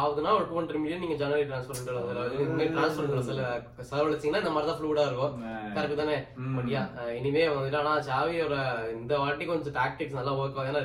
ஆகுதுன்னா 0.01 0.33
ஒரு 0.37 0.45
டூ 0.49 0.57
ஹண்ட்ரட் 0.59 0.83
மில்லியன் 0.83 1.03
நீங்க 1.05 1.17
ஜனவரி 1.17 1.47
ட்ரான்ஸ்ஃபர் 1.47 1.81
அதாவது 2.05 2.45
ட்ரான்ஸ்ஃபர் 2.75 3.27
சில 3.29 3.41
செலவழிச்சீங்கன்னா 3.89 4.43
இந்த 4.43 4.53
மாதிரி 4.53 4.71
தான் 4.71 4.79
ஃப்ளூடா 4.81 5.07
இருக்கும். 5.09 5.33
கரெக்ட் 5.77 6.03
தானே? 6.03 6.19
ம். 6.41 6.55
பட் 6.59 6.71
யா 6.75 6.83
இனிமே 7.17 7.45
வந்துட்டு 7.51 7.81
ஆனா 7.81 7.95
சாவியோட 8.09 8.57
இந்த 8.95 9.15
வாட்டி 9.19 9.47
கொஞ்சம் 9.47 9.77
டாக்டிக்ஸ் 9.79 10.19
நல்லா 10.19 10.35
ஒர்க் 10.39 10.59
ஆகும் 10.59 10.71
ஏன்னா 10.73 10.85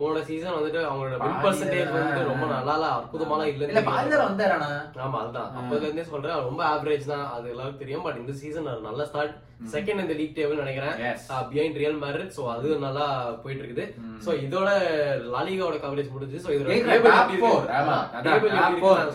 போன 0.00 0.22
சீசன் 0.28 0.56
வந்துட்டு 0.56 0.80
அவங்களோட 0.88 1.18
வின் 1.20 1.38
பர்சன்டேஜ் 1.44 1.92
வந்துட்டு 1.92 2.22
ரொம்ப 2.30 2.46
நல்லா 2.52 2.88
அற்புதமான 2.96 3.46
இல்ல 3.50 3.68
இல்ல 3.68 3.82
பாதியில 3.86 4.16
வந்தாரானா 4.22 4.68
ஆமா 5.04 5.18
அதுதான். 5.22 5.48
அப்பதுல 5.58 5.86
இருந்தே 5.88 6.04
சொல்றேன் 6.10 6.42
ரொம்ப 6.48 6.60
ஆவரேஜ் 6.70 7.06
தான். 7.12 7.24
அது 7.34 7.46
எல்லாருக்கும் 7.52 7.82
தெரியும் 7.82 8.04
பட் 8.06 8.18
இந்த 8.22 8.32
சீசன் 8.40 8.68
நல்ல 8.88 9.06
ஸ்டார்ட் 9.10 9.34
செகண்ட் 9.74 10.02
இந்த 10.04 10.14
லீக் 10.18 10.34
டேபிள் 10.38 10.60
நினைக்கிறேன். 10.62 10.96
பிஹைண்ட் 11.50 11.78
ரியல் 11.82 11.98
மேரிட் 12.02 12.34
சோ 12.36 12.42
அது 12.54 12.76
நல்லா 12.84 13.06
போயிட்டு 13.44 13.64
இருக்குது. 13.64 13.84
சோ 14.24 14.30
இதோட 14.44 14.68
லாலிகாவோட 15.34 15.78
கவரேஜ் 15.84 16.14
முடிஞ்சு 16.16 16.42
சோ 16.44 16.50
இதோட 16.56 16.68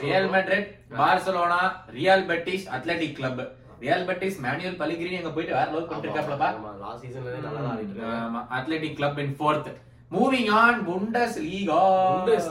Real. 0.03 0.29
Madrid 0.35 0.67
Barcelona 0.99 1.61
Real 1.97 2.25
Betis 2.31 2.67
Athletic 2.77 3.17
Club 3.19 3.43
Real 3.85 4.07
Betis 4.07 4.41
Manuel 4.43 4.81
Pellegrini 4.81 5.13
அங்க 5.19 5.29
போயிட்டு 5.35 5.55
வேற 5.57 5.69
லோக் 5.75 5.91
பண்ணிருக்காப்லப்பா 5.91 6.49
ஆமா 6.57 6.73
லாஸ்ட் 6.83 7.05
சீசன்ல 7.05 7.37
நல்லா 7.45 7.61
ஆடிட்டு 7.71 7.93
இருக்காங்க 7.93 8.19
ஆமா 8.25 8.41
Athletic 8.57 8.97
Club 8.99 9.21
in 9.23 9.33
fourth 9.39 9.69
moving 10.11 10.49
on 10.57 10.79
Bundesliga 11.43 11.81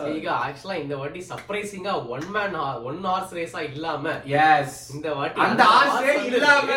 liga 0.04 0.34
ஆக்சுவலா 0.44 0.76
இந்த 0.82 0.94
வாட்டி 1.00 1.20
சர்ப்ரைசிங்கா 1.26 1.92
ஒன் 2.14 2.26
மேன் 2.34 2.54
ஒன் 2.88 3.00
ஹார்ஸ் 3.06 3.34
ரேஸா 3.36 3.62
இல்லாம 3.68 4.12
எஸ் 4.42 4.76
இந்த 4.94 5.08
வாட்டி 5.16 5.42
அந்த 5.46 5.62
ஆசை 5.74 6.06
horse 6.06 6.28
இல்லாம 6.30 6.68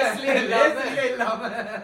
இல்லாம 1.05 1.41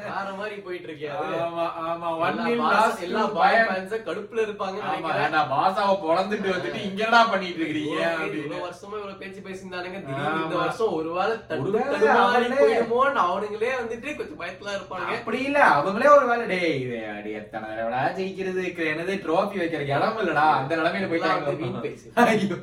வேற 0.08 0.28
மாதிரி 0.40 0.58
போயிட்டு 0.66 0.88
இருக்கு 0.90 1.08
ஆமா 1.40 1.68
ஆமா 1.86 2.10
ஒன் 2.24 2.42
boss- 2.42 2.74
லாஸ்ட் 2.74 3.06
எல்லா 3.08 3.24
பாய் 3.38 3.60
ஃபேன்ஸ் 3.70 3.96
கடுப்புல 4.08 4.44
இருப்பாங்கன்னு 4.48 4.86
ஆமா 4.86 4.98
நினைக்கிறேன். 4.98 5.24
ஏன்டா 5.26 5.44
பாசாவை 5.54 5.96
பொளந்துட்டு 6.04 6.52
வந்துட்டு 6.56 6.82
இங்க 6.88 7.02
என்னடா 7.02 7.22
பண்ணிட்டு 7.32 7.64
இருக்கீங்க 7.64 7.96
இவ்வளவு 7.96 8.20
அப்படின்னு. 8.20 8.60
வருஷமா 8.66 8.94
இவ்வளவு 8.98 9.20
பேச்சு 9.22 9.42
பேசியிருந்தானுங்க. 9.48 10.02
திடீர்னு 10.04 10.44
இந்த. 10.44 10.60
வருஷம் 10.62 10.94
ஒருவேளை 10.98 11.38
தட்டு 11.46 11.66
ஒருவேளை 11.66 11.96
தடுமாறி 11.96 12.52
போயிடுமோன்னு 12.58 13.24
அவனுங்களே 13.28 13.74
வந்துட்டு 13.80 14.18
கொஞ்சம் 14.20 14.42
பயத்துல 14.44 14.76
இருப்பானுங்க 14.78 15.18
அப்படி 15.18 15.42
இல்ல 15.48 15.60
அவங்களே 15.78 16.12
ஒரு 16.18 16.28
வேலை 16.30 16.46
டேய் 16.52 16.78
இது 16.82 17.00
அடி 17.16 17.34
எத்தனை 17.40 17.66
தடவை 17.72 18.04
ஜெயிக்கிறது 18.20 18.68
என்னது 18.90 19.14
ட்ரோஃபி 19.24 19.58
வைக்கிற 19.60 19.82
இடம் 19.90 20.20
இல்லடா 20.22 20.46
அந்த 20.56 20.74
நிலைமையில 20.76 21.08
வீண் 21.08 21.24
போயிட்டாங்க. 21.24 22.24
ஐயோ 22.24 22.58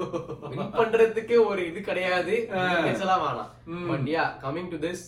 வின் 0.51 0.73
பண்றதுக்கு 0.75 1.37
ஒரு 1.47 1.61
இது 1.67 1.81
கிடையாது. 1.83 2.35
பேசலாம் 2.85 3.23
வேணாம் 3.23 3.51
ம். 3.73 3.87
But 3.89 4.09
yeah 4.11 4.25
coming 4.43 4.71
to 4.71 4.81
this 4.85 5.05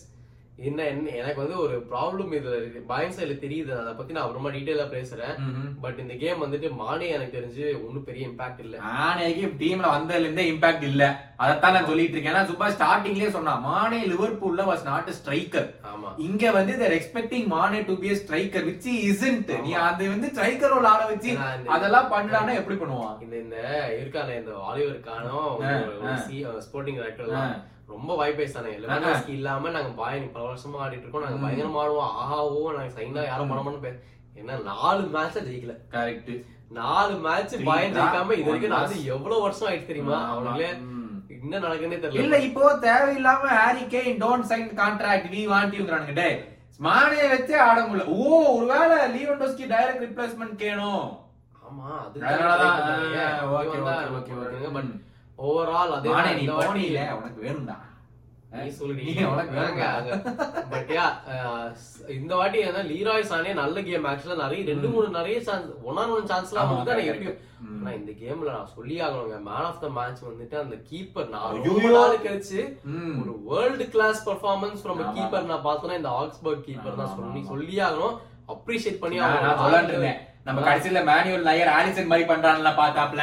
என்ன 0.67 0.85
என்ன 0.93 1.11
எனக்கு 1.19 1.41
வந்து 1.43 1.57
ஒரு 1.65 1.75
ப்ராப்ளம் 1.91 2.31
இதுல 2.37 2.55
இருக்கு. 2.61 2.81
பாயின் 2.89 3.15
சைடுல 3.17 3.35
தெரியுது 3.43 3.73
அதை 3.81 3.93
பத்தி 3.99 4.15
நான் 4.15 4.25
அப்புறமா 4.25 4.51
டீடைலா 4.55 4.87
பேசுறேன். 4.95 5.35
பட் 5.85 5.99
இந்த 6.05 6.15
கேம் 6.23 6.43
வந்துட்டு 6.45 6.69
மானே 6.81 7.09
எனக்கு 7.17 7.37
தெரிஞ்சு 7.37 7.65
ஒன்னும் 7.85 8.07
பெரிய 8.09 8.29
இம்பாக்ட் 8.31 8.63
இல்ல. 8.65 8.77
மானேக்கு 8.89 9.51
டீம்ல 9.61 9.93
வந்ததுல 9.95 10.27
இருந்தே 10.27 10.47
இம்பாக்ட் 10.53 10.87
இல்ல. 10.91 11.05
அதத்தான் 11.45 11.75
நான் 11.77 11.89
சொல்லிட்டு 11.91 12.17
இருக்கேன். 12.17 12.35
ஏன்னா 12.35 12.51
சும்மா 12.51 12.69
ஸ்டார்டிங்லயே 12.75 13.31
சொன்னா 13.37 13.55
மானே 13.69 14.01
லிவர்பூல்ல 14.13 14.67
வாஸ் 14.71 14.85
நாட் 14.89 15.15
ஸ்ட்ரைக்கர் 15.19 15.69
ஆமா. 15.93 16.11
இங்க 16.27 16.51
வந்து 16.59 16.75
there 16.83 16.97
expecting 16.99 17.47
Mane 17.55 17.81
to 17.89 17.97
be 18.03 18.11
striker 18.23 18.69
which 18.71 18.91
isn't 19.11 19.53
நீ 19.67 19.73
அது 19.87 20.11
வந்து 20.15 20.31
ஸ்ட்ரைக்கர் 20.35 20.75
ரோல் 20.75 20.91
ஆட 20.93 21.05
வச்சு 21.13 21.33
அதெல்லாம் 21.77 22.13
பண்ணலாம்னா 22.15 22.59
எப்படி 22.61 22.79
பண்ணுவான்? 22.83 23.17
இந்த 23.27 23.37
இந்த 23.45 23.57
இருக்கான 24.01 24.37
இந்த 24.41 24.55
ஆலிவர் 24.69 25.01
கானோ 25.09 25.41
ஸ்போர்ட்டிங் 26.67 27.01
டைரக்டர். 27.01 27.35
ரொம்ப 27.93 28.17
பேசானே 28.41 28.73
லெவன்டோஸ்கி 28.83 29.33
இல்லாம 29.39 29.71
நாங்க 29.77 29.91
பாய் 30.01 30.19
பல 30.35 30.45
வருஷமா 30.51 30.79
ஆடிட்டு 30.85 31.05
இருக்கோம். 31.05 31.25
நாங்க 31.27 31.41
பயங்கரமா 31.45 31.81
ஆடுவோம். 31.85 32.13
ஆஹா 32.23 32.39
ஓ 32.53 32.73
நாங்க 32.77 32.93
சைனா 32.99 33.25
யாரும் 33.31 33.51
பண்ண 33.53 33.63
மாட்டோம். 33.67 33.99
என்ன 34.41 34.59
நாலு 34.71 35.05
மேட்ச் 35.15 35.39
ஜெயிக்கல. 35.49 35.75
கரெக்ட் 35.95 36.33
நாலு 36.79 37.15
மேட்ச் 37.27 37.55
தான், 37.55 37.97
ஜெயிக்காம 37.97 38.37
இது 38.41 38.51
வரைக்கும் 38.51 38.75
நான் 38.75 39.09
எவ்வளவு 39.15 39.45
வருஷம் 39.47 39.69
ஆயிடுச்சு 39.71 39.91
தெரியுமா. 39.93 40.19
அவங்களே. 40.35 40.69
என்ன 41.37 41.59
நடக்குன்னே 41.65 41.97
இல்ல 41.97 42.09
தெரியல 42.09 42.39
இப்போ 42.49 42.63
தேவையில்லாம 42.85 43.49
Harry 43.61 43.83
Kane 43.95 44.21
don't 44.25 44.49
sign 44.53 44.69
contract 44.83 45.29
we 45.35 45.43
want 45.53 45.77
யூங்கறானுங்க 45.79 46.15
டேய் 46.21 46.39
மானே 46.87 47.23
வச்சே 47.33 47.57
ஆட 47.69 47.79
முடியல. 47.87 48.07
ஓ 48.17 48.19
ஒருவேளை 48.57 48.99
லீவன்டோஸ்கி 49.17 49.65
டைரக்ட் 49.75 50.05
ரிப்ளேஸ்மெண்ட் 50.07 50.57
கேணும். 50.65 51.07
ஆமா 51.69 51.89
அது 52.05 52.21
ஆ, 52.25 52.31
okay, 53.57 53.79
okay, 53.79 54.05
okay, 54.19 54.35
okay. 54.41 54.71
But 54.77 54.93
overall 55.39 55.93
அதே 55.97 56.09
நீ 56.29 56.41
இந்த 56.41 56.53
வாட்டி- 56.55 56.71
போனில 56.71 57.01
உனக்கு 57.17 57.41
வேணும்டா. 57.45 57.77
இந்த 62.15 62.35
வாட்டி 62.35 62.59
லீராய் 62.89 63.25
சானே 63.25 63.53
நல்ல 63.55 63.83
கேம் 63.83 64.05
ஆக்சுவலா 64.05 64.37
நிறைய 64.37 64.65
ரெண்டு 64.65 64.89
மூணு 64.89 65.09
நிறைய 65.11 65.39
சான்ஸ் 65.43 65.69
ஒன் 65.85 65.97
ஆன் 65.97 66.11
ஒன் 66.11 66.25
சான்ஸ்லாம் 66.25 66.63
வந்து 66.71 66.91
correct, 66.93 67.11
எப்படி 67.13 67.29
ம். 67.67 67.79
ஆனா 67.79 67.91
இந்த 67.95 68.13
கேம்ல 68.15 68.49
நான் 68.49 68.73
சொல்லி 68.75 68.97
ஆகணுங்க 69.01 69.39
மேன் 69.43 69.65
ஆஃப் 69.65 69.81
த 69.81 69.89
மேட்ச் 69.91 70.23
வந்துட்டு 70.25 70.57
அந்த 70.59 70.77
கீப்பர் 70.91 71.29
நான் 71.29 71.45
நாள் 71.99 72.25
கழிச்சு. 72.27 72.63
ஒரு 73.21 73.35
world 73.49 73.89
class 73.89 74.23
performance 74.29 74.81
from. 74.83 75.03
Keeper 75.17 75.47
நான் 75.47 75.65
பார்த்தேன்னா 75.65 75.97
இந்த 75.97 76.13
ஆக்ஸ்பர்க் 76.19 76.67
கீப்பர் 76.69 76.97
தான் 76.97 77.15
சொல்லி. 77.17 77.43
சொல்லி 77.47 77.77
ஆகணும் 77.81 78.17
அப்ரிஷியேட் 78.49 78.99
பண்ணி 78.99 79.19
நான் 79.39 80.28
நம்ம 80.49 80.61
கடைசியில 80.61 81.05
மேனுவல் 81.05 81.43
நாயர் 81.43 81.69
ஆலிசன் 81.69 82.07
மாதிரி 82.07 82.29
பண்றான்ல 82.29 82.71
பாத்தாப்ல 82.77 83.23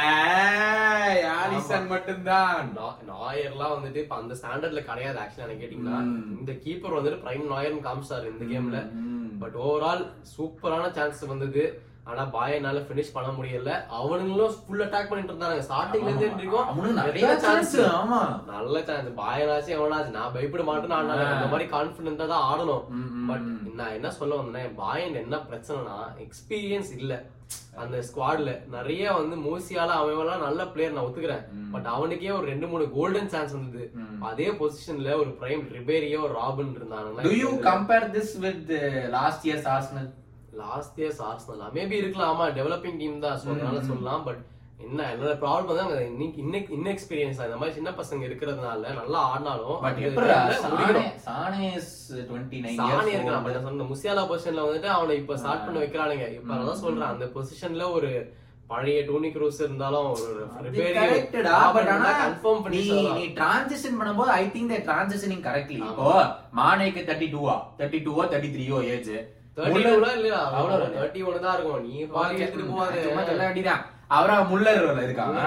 ஆலிசன் 1.36 1.86
மட்டும்தான். 1.86 2.68
நாயர்லாம் 3.10 3.74
வந்துட்டு 3.76 3.96
இப்ப 3.96 4.16
அந்த 4.16 4.34
ஸ்டாண்டர்ட்ல 4.34 4.84
கிடையாது 4.84 5.18
ஆக்சுவலா 5.18 5.46
எனக்கு 5.46 5.64
கேட்டீங்கன்னா. 5.64 5.98
இந்த 6.38 6.52
கீப்பர் 6.64 6.96
வந்துட்டு 6.98 7.22
பிரைம் 7.24 7.50
நாயர்னு 7.52 7.86
காமிச்சாரு 7.88 8.30
இந்த 8.30 8.44
கேம்ல. 8.44 8.80
பட் 9.38 9.56
ஓவரால் 9.60 10.04
சூப்பரான 10.36 10.90
சான்ஸ் 10.90 11.24
வந்தது. 11.24 11.64
ஆனா 12.04 12.22
பாயனால 12.32 12.80
பினிஷ் 12.88 13.12
பண்ண 13.12 13.30
முடியல. 13.30 13.70
அவனுங்களும் 13.98 14.56
ஃபுல் 14.58 14.84
அட்டாக் 14.84 15.08
பண்ணிட்டு 15.08 15.32
இருந்தாங்க 15.32 15.64
ஸ்டார்டிங்ல 15.68 16.08
இருந்தே 16.08 16.26
இருக்கும் 16.36 16.94
நிறைய 16.94 17.38
சான்ஸ் 17.38 17.76
ஆமா. 17.92 18.20
நல்ல 18.46 18.82
சான்ஸ் 18.82 19.10
பாயனாச்சு 19.20 19.72
எவனாச்சு. 19.78 20.10
நான் 20.10 20.32
பயப்பட 20.32 20.62
மாட்டேன்னு 20.62 20.98
ஆடினாங்க. 20.98 21.26
ஆ. 21.26 21.34
அந்த 21.34 21.46
மாதிரி 21.46 21.70
கான்பிடென்ட்டா 21.70 22.26
தான் 22.26 22.46
ஆடணும். 22.50 22.84
பட். 23.28 23.48
நான் 23.76 23.94
என்ன 23.94 24.08
சொல்ல 24.12 24.34
வந்தேன் 24.34 24.74
பாயன் 24.76 25.20
என்ன 25.20 25.36
பிரச்சனைனா 25.48 25.96
எக்ஸ்பீரியன்ஸ் 26.24 26.90
இல்ல 26.98 27.12
அந்த 27.76 27.96
ஸ்குவாட்ல 28.02 28.52
நிறைய 28.68 29.12
வந்து 29.12 29.36
மூசியால 29.42 29.96
அவன் 29.96 30.44
நல்ல 30.44 30.62
பிளேயர் 30.66 30.94
நான் 30.94 31.06
ஒத்துக்கிறேன். 31.06 31.42
பட் 31.72 31.88
அவனுக்கே 31.94 32.30
ஒரு 32.32 32.46
ரெண்டு 32.46 32.66
மூணு 32.66 32.84
கோல்டன் 32.90 33.28
சான்ஸ் 33.28 33.52
வந்தது. 33.52 33.84
அதே 34.22 34.48
பொசிஷன்ல 34.60 35.10
ஒரு 35.18 35.30
prime 35.40 35.64
Ribery 35.76 36.22
Robben 36.36 36.72
Do 36.72 37.34
you 37.34 37.50
இருந்தாங்க 37.50 37.66
compare 37.68 38.06
this 38.12 38.30
with 38.38 38.60
the 38.68 38.82
last 39.10 39.42
year's 39.48 39.66
Arsenal? 39.74 40.06
Last 40.60 40.98
year's 41.00 41.18
Arsenal 41.22 41.72
maybe 41.74 41.96
இருக்கலாம் 41.96 42.30
ஆமா 42.32 42.44
டெவலப்பிங் 42.58 42.98
டீம் 42.98 43.18
தான் 43.20 43.34
அதனால 43.34 43.78
ம். 43.78 43.88
சொல்லலாம் 43.88 44.22
பட் 44.24 44.38
என்ன 44.84 45.04
என்னோட 45.12 45.32
ப்ராப்ளம் 45.42 45.78
தான் 45.78 45.90
இன்னைக்கு 46.08 46.38
இன்னைக்கு 46.44 46.70
இன்எக்ஸ்பீரியன்ஸ் 46.78 47.38
இந்த 47.44 47.58
மாதிரி 47.60 47.76
சின்ன 47.76 47.90
பசங்க 48.00 48.22
இருக்கிறதுனால 48.28 48.90
நல்லா 48.98 49.20
ஆடினாலும் 49.30 49.78
But 49.84 49.88
அந்த 49.90 50.02
எப்படிடா? 50.08 50.36
time 50.40 50.50
ல 50.50 50.56
சானே 50.64 50.72
முடிக்கணும். 50.72 51.12
சானே 51.26 51.68
is 51.78 51.88
29 52.22 52.74
சாணி 52.80 53.14
இருக்கலாம். 53.14 53.44
பட் 53.46 53.64
சொன்ன 53.68 53.86
முசியாலா 53.92 54.24
பொசிஷன்ல 54.32 54.66
வந்துட்டு 54.66 54.90
அவனை 54.96 55.16
இப்ப 55.22 55.38
ஸ்டார்ட் 55.42 55.64
பண்ண 55.68 55.78
வைக்கிறானுங்க 55.84 56.26
இப்ப. 56.38 56.50
அதான் 56.58 56.82
சொல்றேன் 56.84 57.12
அந்த 57.14 57.28
பொசிஷன்ல 57.36 57.86
ஒரு 57.98 58.10
பழைய 58.72 59.00
டோனி 59.08 59.28
க்ரூஸ் 59.34 59.62
இருந்தாலும் 59.64 60.12
கன்ஃபார்ம் 62.22 62.62
பண்ணி 62.66 62.82
நீ 63.18 63.24
transition 63.40 63.92
பண்ணும்போது 64.00 64.32
I 64.40 64.46
think 64.54 64.66
they're 64.72 64.86
transitioning 64.92 65.42
correctly. 65.48 65.80
ஆமா. 65.88 65.92
இப்போ 65.96 66.12
மானேக்கு 66.60 67.02
32-ஆ, 67.10 67.56
32-ஓ, 67.82 68.22
33-ஓ 68.36 68.78
age. 68.94 69.12
32 69.58 69.98
லாம் 70.04 70.16
இல்லையா? 70.20 70.40
அவ்வளவு 70.46 70.72
அவ்வளவு 70.72 70.88
இல்லையா? 70.88 71.04
31 71.04 71.44
தான் 71.46 71.54
இருக்கும். 71.58 71.84
நீ 71.88 71.92
பாதி. 72.16 72.34
எடுத்துட்டு. 72.44 72.70
சும்மா 73.04 73.22
சொல்ல 73.30 73.44
வேண்டியதுதான். 73.46 73.84
அவரா 74.08 74.40
முல்லர் 74.50 75.02
இருக்காங்க 75.02 75.38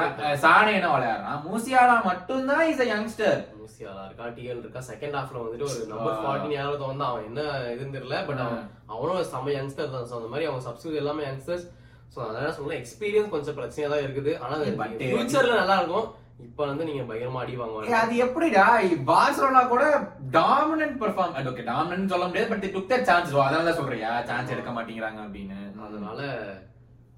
என்ன 0.78 0.88
விளையாடுறான் 0.96 1.44
மூசியாலா 1.46 2.04
மட்டும்தான் 2.04 2.68
இஸ் 2.72 2.82
யங்ஸ்டர் 2.94 3.40
மூசியாலா 3.60 4.02
இருக்கா, 4.06 4.26
டிஎல் 4.38 4.62
இருக்கா, 4.64 4.80
second 4.80 5.12
halfல 5.18 5.42
வந்துட்டு 5.44 5.68
ஒரு 5.70 5.82
ஆ. 5.92 6.26
14 6.26 6.52
யாராவது 6.52 6.86
வந்தா 6.86 7.06
அவன் 7.06 7.26
என்ன 7.26 7.42
இதுன்னு 7.74 7.96
தெரியல. 7.98 8.18
But 8.30 8.40
அவன் 8.46 8.64
அவனும் 8.88 9.24
செம 9.24 9.52
youngster 9.58 9.86
தான். 9.92 10.08
So, 10.08 10.18
அந்த 10.18 10.30
மாதிரி 10.30 10.48
அவங்க 10.50 10.64
substitute 10.70 10.96
எல்லாமே 10.96 11.24
youngsters. 11.24 11.64
So, 12.10 12.26
அதனால 12.26 12.52
சொல்றேன், 12.54 12.84
experience 12.84 13.30
கொஞ்சம் 13.30 13.58
பிரச்சனையா 13.58 13.90
தான் 13.94 14.04
இருக்குது. 14.06 14.40
ஆனா 14.40 14.56
But- 14.82 15.04
futureல 15.14 15.56
நல்லா 15.56 15.78
இருக்கும். 15.82 16.08
இப்ப 16.40 16.66
வந்து 16.66 16.84
நீங்க 16.84 17.04
பயங்கரமா 17.10 17.40
அடி 17.44 17.56
வாங்குவாங்க. 17.58 17.96
அது 18.02 18.16
எப்படிடா 18.26 18.66
பார்சலோனா 19.12 19.68
கூட 19.68 19.86
டாமினன்ட் 20.32 20.98
பெர்ஃபார்ம் 21.02 21.34
ஓகே 21.52 21.66
டாமினன்ட் 21.72 22.12
சொல்ல 22.14 22.26
முடியாது 22.26 22.50
பட் 22.54 22.66
டுக் 22.76 22.92
தட் 22.92 23.08
சான்ஸ் 23.10 23.34
அதனால 23.46 23.64
தான் 23.64 23.80
சொல்றியா 23.82 24.12
சான்ஸ் 24.24 24.54
எடுக்க 24.56 24.72
மாட்டேங்கிறாங்க 24.72 25.20
அப்படின்னு 25.26 25.58
அதனால 25.88 26.20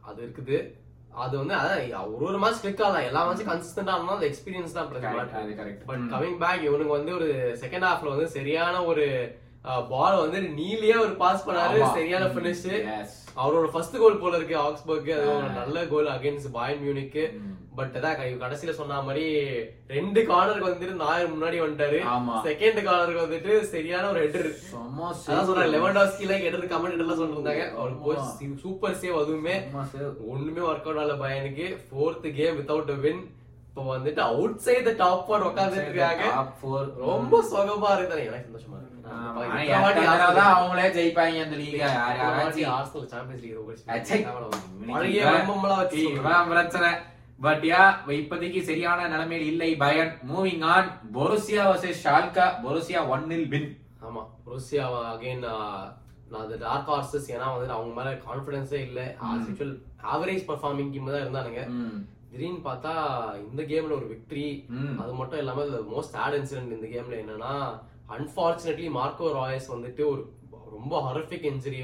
அது 0.02 0.20
இருக்குது 0.28 0.60
அது 1.24 1.34
வந்து 1.40 1.56
அதான் 1.60 2.12
ஒரு 2.14 2.24
ஒரு 2.30 2.38
மேட்ச் 2.42 2.62
கிளிக் 2.64 2.84
ஆகலாம் 2.86 3.08
எல்லா 3.10 3.22
மேட்சும் 3.28 3.50
கன்சிஸ்டன்டா 3.52 3.96
இருந்தா 3.96 4.18
அந்த 4.18 4.28
எக்ஸ்பீரியன்ஸ் 4.32 4.76
தான் 4.78 4.90
பிரச்சனை. 4.92 5.24
அது 5.42 5.54
கரெக்ட் 5.60 5.86
பட் 5.90 6.04
கமிங் 6.14 6.38
பேக் 6.44 6.66
இவனுக்கு 6.68 6.98
வந்து 6.98 7.14
ஒரு 7.20 7.30
செகண்ட் 7.64 7.88
ஹாஃப்ல 7.90 8.14
வந்து 8.14 8.28
சரியான 8.38 8.84
ஒரு 8.92 9.06
பால் 9.90 10.22
வந்து 10.24 10.40
நீலியே 10.60 10.96
ஒரு 11.06 11.14
பாஸ் 11.24 11.46
பண்ணாரு. 11.48 11.80
சரியான 11.98 12.30
பினிஷ் 12.38 12.68
அவரோட 13.42 13.68
ஃபர்ஸ்ட் 13.74 14.00
கோல் 14.04 14.22
போல 14.24 14.40
இருக்கு 14.40 14.56
ஆக்ஸ்பர்க். 14.68 15.12
அது 15.18 15.28
ஒரு 15.36 15.50
நல்ல 15.60 15.84
goal 15.92 16.10
against 16.16 16.54
Bayern 16.58 16.82
Munich 16.86 17.20
but 17.76 17.94
அதான் 17.98 18.18
கடைசியில 18.44 18.72
சொன்ன 18.78 19.02
மாதிரி 19.08 19.26
ரெண்டு 19.96 20.22
கார்னருக்கு 20.30 20.70
வந்துட்டு 20.70 21.02
நாயர் 21.02 21.32
முன்னாடி 21.34 21.58
வந்துட்டாரு. 21.64 22.00
செகண்ட் 22.48 22.80
கார்னருக்கு 22.88 23.26
வந்துட்டு 23.26 23.52
சரியான 23.74 24.08
ஒரு 24.12 24.20
ஹெடர் 24.26 24.50
அதான் 25.28 25.48
சொல்றேன் 25.50 25.74
லெவன்டாஸ்கில 25.76 26.40
ஹெடர் 26.46 26.72
கமெண்ட் 26.74 27.04
எல்லாம் 27.04 27.22
சொல்லிருந்தாங்க. 27.22 27.64
அவர் 27.78 27.94
சூப்பர் 28.64 28.98
சேவ் 29.04 29.20
அதுவுமே. 29.22 29.56
ஒண்ணுமே 30.34 30.62
ஒர்க் 30.70 30.88
அவுட் 30.88 31.02
ஆகல 31.04 31.16
பயனுக்கு. 31.26 31.68
ஃபோர்த் 31.90 32.28
கேம் 32.40 32.58
வித்தவுட் 32.60 32.94
வின் 33.06 33.24
இப்போ 33.70 33.84
வந்துட்டு 33.96 34.22
out 34.32 34.58
side 34.66 34.88
the 34.88 34.94
top 35.04 35.24
four 35.28 35.48
உட்கார்ந்துட்டு 35.50 35.90
இருக்காங்க. 35.90 36.24
ரொம்ப 37.10 37.44
சுகமா 37.52 37.92
இருக்கு 37.98 38.26
எனக்கு 38.30 38.48
சந்தோஷமா 38.50 38.78
இருக்கு. 38.80 38.90
அவங்களே 40.58 40.90
ஜெயிப்பாங்க 40.98 41.46
அந்த 41.46 41.56
லீக 41.62 41.86
ஆர்சனல் 42.76 43.08
சாம்பியன்ஸ். 43.14 43.86
பிரச்சனை. 46.60 46.92
பட் 47.42 47.64
யா 47.68 47.84
இப்போதைக்கு 48.18 48.62
சரியான 48.62 49.08
நிலைமையில் 49.14 49.48
இல்லை. 49.52 49.70
Bayern 49.84 50.12
moving 50.32 50.64
on 50.74 50.90
Borussia 51.16 51.64
versus 51.70 52.02
Schalke 52.06 52.46
Borussia 52.64 53.02
one nil 53.14 53.48
win 53.54 53.70
ஆமா 54.08 54.22
ருசியா 54.50 54.86
அகைன் 55.12 55.44
நான் 55.46 56.42
அந்த 56.42 56.58
டார்க் 56.64 56.90
ஹார்சஸ் 56.92 57.30
ஏன்னா 57.36 57.48
வந்து 57.54 57.76
அவங்க 57.78 57.94
மேல 57.98 58.12
கான்பிடன்ஸே 58.26 58.80
இல்ல. 58.88 59.00
ஆக்சுவல் 59.30 59.74
ஆவரேஜ் 60.14 60.44
பர்ஃபார்மிங் 60.50 60.92
டீம் 60.94 61.14
தான் 61.14 61.24
இருந்தானுங்க. 61.24 61.64
திடீர்னு 62.32 62.62
பார்த்தா 62.68 62.92
இந்த 63.48 63.62
கேம்ல 63.72 63.98
ஒரு 64.00 64.08
விக்டரி 64.12 64.46
அது 65.04 65.14
மட்டும் 65.14 65.42
இல்லாம 65.42 65.64
மோஸ்ட் 65.94 66.16
ஆட் 66.24 66.38
இன்சிடென்ட் 66.40 66.78
இந்த 66.78 66.90
கேம்ல 66.94 67.18
என்னன்னா 67.24 67.54
அன்பார்ச்சுனேட்லி 68.16 68.88
மார்க்கோ 69.00 69.28
ராயஸ் 69.40 69.68
வந்துட்டு 69.76 70.04
ஒரு 70.14 70.22
ரொம்ப 70.76 70.96
ஹாரிஃபிக் 71.08 71.48
இன்ஜுரி 71.52 71.80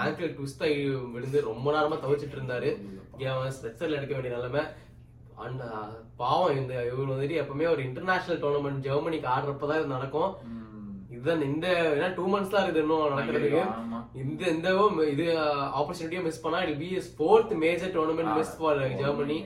ஆங்கிள் 0.00 0.34
ட்விஸ்ட் 0.36 0.64
விழுந்து 1.14 1.38
ரொம்ப 1.42 1.66
நேரமா 1.72 1.96
தவிச்சிட்டு 2.02 2.36
இருந்தாரு. 2.38 2.70
ஸ்ட்ரெச்சர்ல 3.56 3.98
எடுக்க 3.98 4.14
வேண்டிய 4.16 4.34
நிலைமை. 4.36 4.62
அண்ட் 5.44 5.62
பாவம் 6.22 6.56
இந்த 6.60 6.72
இவர் 6.88 7.12
வந்துட்டு 7.12 7.36
எப்பவுமே 7.42 7.66
ஒரு 7.74 7.82
இன்டர்நேஷனல் 7.88 8.40
டோர்னமெண்ட் 8.42 8.84
ஜெர்மனிக்கு 8.86 9.28
ஆடுறப்பதான் 9.34 9.80
இது 9.80 9.94
நடக்கும். 9.96 10.32
இதுதான் 11.14 11.46
இந்த 11.50 11.66
ஏன்னா 11.94 12.08
டூ 12.18 12.24
மந்த்ஸ் 12.32 12.52
தான் 12.52 12.64
இருக்குது 12.64 12.82
இன்னும் 12.84 13.12
நடக்கிறதுக்கு. 13.14 13.62
இந்த 14.24 14.42
இந்த 14.56 14.68
இது 15.14 15.26
ஆப்பர்ச்சுனிட்டியை 15.78 16.22
மிஸ் 16.26 16.42
பண்ணா 16.44 16.60
it 16.68 16.82
be 16.84 16.90
fourth 17.16 17.54
major 17.64 17.94
tournament 17.96 18.34
miss 18.38 18.56
for 18.58 18.80
Germany. 19.02 19.38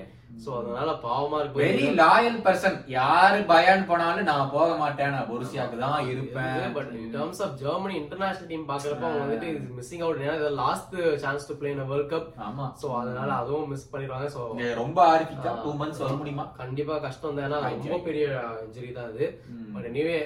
So 0.42 0.50
அதனால 0.60 0.90
பாவமா 1.04 1.38
வெரி 1.58 1.68
இருக்கு 1.72 1.98
லாயல் 2.00 2.38
பர்சன் 2.46 2.78
யாரு 2.94 3.38
பயான் 3.50 3.86
போனாலும் 3.90 4.28
நான் 4.30 4.50
போக 4.54 4.70
மாட்டேன். 4.80 5.12
நான் 5.14 5.28
பொருசியாக்கு 5.30 5.76
தான் 5.82 6.08
இருப்பேன். 6.12 6.64
But 6.76 6.90
in 7.00 7.12
terms 7.16 7.40
of 7.44 7.54
Germany 7.62 7.94
international 8.00 8.50
team 8.52 8.66
பாக்குறப்ப 8.70 9.06
அவங்க 9.08 9.24
வந்துட்டு 9.24 9.50
மிஸ்ஸிங் 9.78 10.04
அவுட் 10.06 10.22
ஏன்னா 10.24 10.50
last 10.62 10.94
chance 11.24 11.48
to 11.50 11.56
play 11.60 11.70
in 11.74 11.82
world 11.90 12.10
cup 12.14 12.28
ஆமா. 12.48 12.66
சோ 12.82 12.88
அதனால 13.00 13.30
அதுவும் 13.42 13.68
மிஸ் 13.72 13.90
பண்ணிடுவாங்க. 13.92 14.28
சோ 14.36 14.42
ரொம்ப 14.82 14.98
ஆர்பிக்கா 15.12 15.52
டூ 15.66 15.72
மந்த்ஸ் 15.82 16.02
வர 16.04 16.14
முடியுமா? 16.22 16.46
கண்டிப்பா 16.62 16.96
கஷ்டம் 17.06 17.36
தான். 17.36 17.46
ஏன்னா 17.48 17.60
ரொம்ப 17.68 18.00
பெரிய 18.08 18.24
இன்ஜுரி 18.66 18.90
தான் 18.98 19.12
இது 19.14 19.28
but 19.74 19.86
anyway 19.90 20.18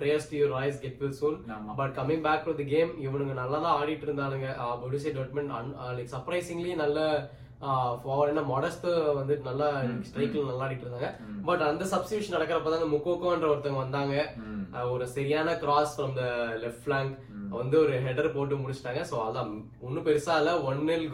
prayers 0.00 0.28
to 0.32 0.36
your 0.40 0.54
Reus 0.58 0.82
get 0.84 1.00
well 1.04 1.16
soon. 1.22 1.38
But 1.80 1.94
coming 2.00 2.26
back 2.26 2.46
to 2.48 2.54
the 2.60 2.66
game 2.74 2.92
இவனுங்க 3.06 3.36
நல்லா 3.42 3.60
தான் 3.64 3.78
ஆடிட்டு 3.80 4.06
இருந்தானுங்க. 4.08 4.50
பொடிசே 4.84 5.12
டொட்மெண்ட் 5.18 5.52
லைக் 5.98 6.12
சர்ப்ரைசிங்லி 6.16 6.74
நல்ல 6.84 7.00
ஃபார் 8.02 8.30
என்ன 8.30 8.42
மொடஸ்ட் 8.52 8.86
வந்து 9.18 9.34
நல்லா 9.48 9.68
ஸ்ட்ரைக்ல 10.08 10.44
நல்லா 10.48 10.64
ஆடிட்டு 10.66 10.86
இருந்தாங்க. 10.86 11.10
பட் 11.48 11.62
அந்த 11.70 11.84
சப்ஸ்டியூஷன் 11.92 12.36
நடக்கிறப்ப 12.36 12.72
தான் 12.74 12.94
முக்கோக்கோன்ற 12.94 13.46
ஒருத்தவங்க 13.52 13.84
வந்தாங்க. 13.84 14.16
ஒரு 14.92 15.04
சரியான 15.16 15.48
cross 15.62 15.94
from 15.96 16.14
the 16.20 16.24
left 16.62 16.82
flank 16.84 17.14
வந்து 17.60 17.76
ஒரு 17.84 17.94
ஹெடர் 18.06 18.34
போட்டு 18.36 18.54
முடிச்சிட்டாங்க. 18.62 19.02
சோ 19.10 19.16
அதான் 19.26 19.50
ஒன்னும் 19.86 20.06
பெருசா 20.08 20.36
இல்ல. 20.40 20.52
One 20.70 20.82
nil 20.90 21.10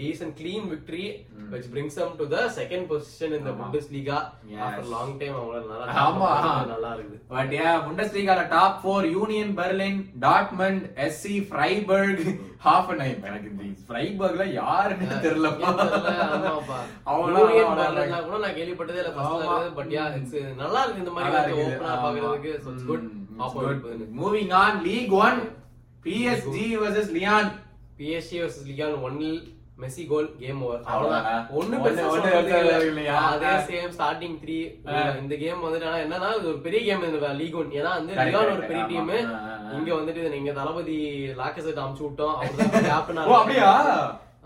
decent 0.00 0.36
clean 0.40 0.68
victory 0.72 1.06
which 1.50 1.66
brings 1.72 1.94
them 1.98 2.08
to 2.20 2.24
the 2.26 2.40
second 2.50 2.84
position 2.90 3.30
in 3.36 3.42
the 3.48 3.52
Bundesliga 3.58 4.16
Yes. 4.46 4.60
after 4.66 4.84
long 4.94 5.10
time 5.20 5.34
அவங்கள 5.40 5.58
ஆமா. 6.04 6.30
நல்லா 6.72 6.90
இருக்குது. 6.94 7.18
But 7.32 7.52
yeah 7.56 7.72
புண்டஸ்லீகால 7.84 8.42
top 8.54 8.78
four 8.82 9.06
Union 9.14 9.52
Berlin 9.58 10.00
Dortmund 10.24 10.82
SC 11.06 11.34
Freiburg 11.50 12.22
Hoffenheim 12.66 13.02
எனக்கு 13.04 13.50
இந்த 13.52 13.64
ஃப்ரைபர்க்ல 13.88 14.46
யாருன்னு. 14.60 15.08
அவ்வளவு 17.10 17.44
Union 17.44 17.66
அவ்வளவு 17.66 17.76
Berlinல 17.80 18.22
கூட 18.28 18.38
நான் 18.44 18.56
கேள்விப்பட்டதே 18.58 19.00
இல்ல. 19.02 19.12
But 19.78 19.90
yeah, 19.96 20.16
it's, 20.18 20.34
நல்லா 20.62 20.82
இருக்கு 20.84 21.04
இந்த 21.04 21.14
மாதிரி 21.16 21.30
ஆ 21.86 21.94
பாக்குறதுக்கு. 22.04 22.54
Good. 22.90 23.04
பாப்போம் 23.40 23.70
இப்ப 23.76 23.94
moving 24.20 24.52
on 24.62 24.80
league 24.88 25.14
one 25.24 25.40
PSG 26.06 26.66
versus 26.84 27.12
Lyon 27.18 27.50
PSG 27.98 28.32
versus 28.40 28.64
Lyon. 28.70 28.94
1-0 29.02 29.36
Messi 29.76 30.02
goal 30.06 30.28
game 30.38 30.60
over 30.62 30.84
அவ்வளவுதானா? 30.90 31.32
ஒண்ணு? 31.56 31.76
அதே. 33.24 33.50
சேம் 33.66 33.92
ஸ்டார்டிங் 33.96 34.36
த்ரீ 34.42 34.56
இந்த 35.20 35.34
கேம் 35.36 35.64
வந்துட்டு 35.64 35.88
ஆனா 35.88 35.98
என்னன்னா 36.04 36.30
பெரிய 36.62 36.80
கேம் 36.86 37.04
லீக் 37.40 37.56
ஒன் 37.56 37.74
ஏன்னா 37.76 37.92
வந்து 37.98 38.14
ஒரு. 38.46 38.64
பெரிய. 38.64 38.84
டீம். 38.86 39.10
இங்க 39.76 39.90
வந்துட்டு 39.94 40.30
நீங்க 40.30 40.52
தளபதி 40.52 40.96
லாக்கசெட் 41.38 41.82
அமுச்சு 41.84 42.04
விட்டோம் 42.06 42.36
அப்படியா 43.36 43.72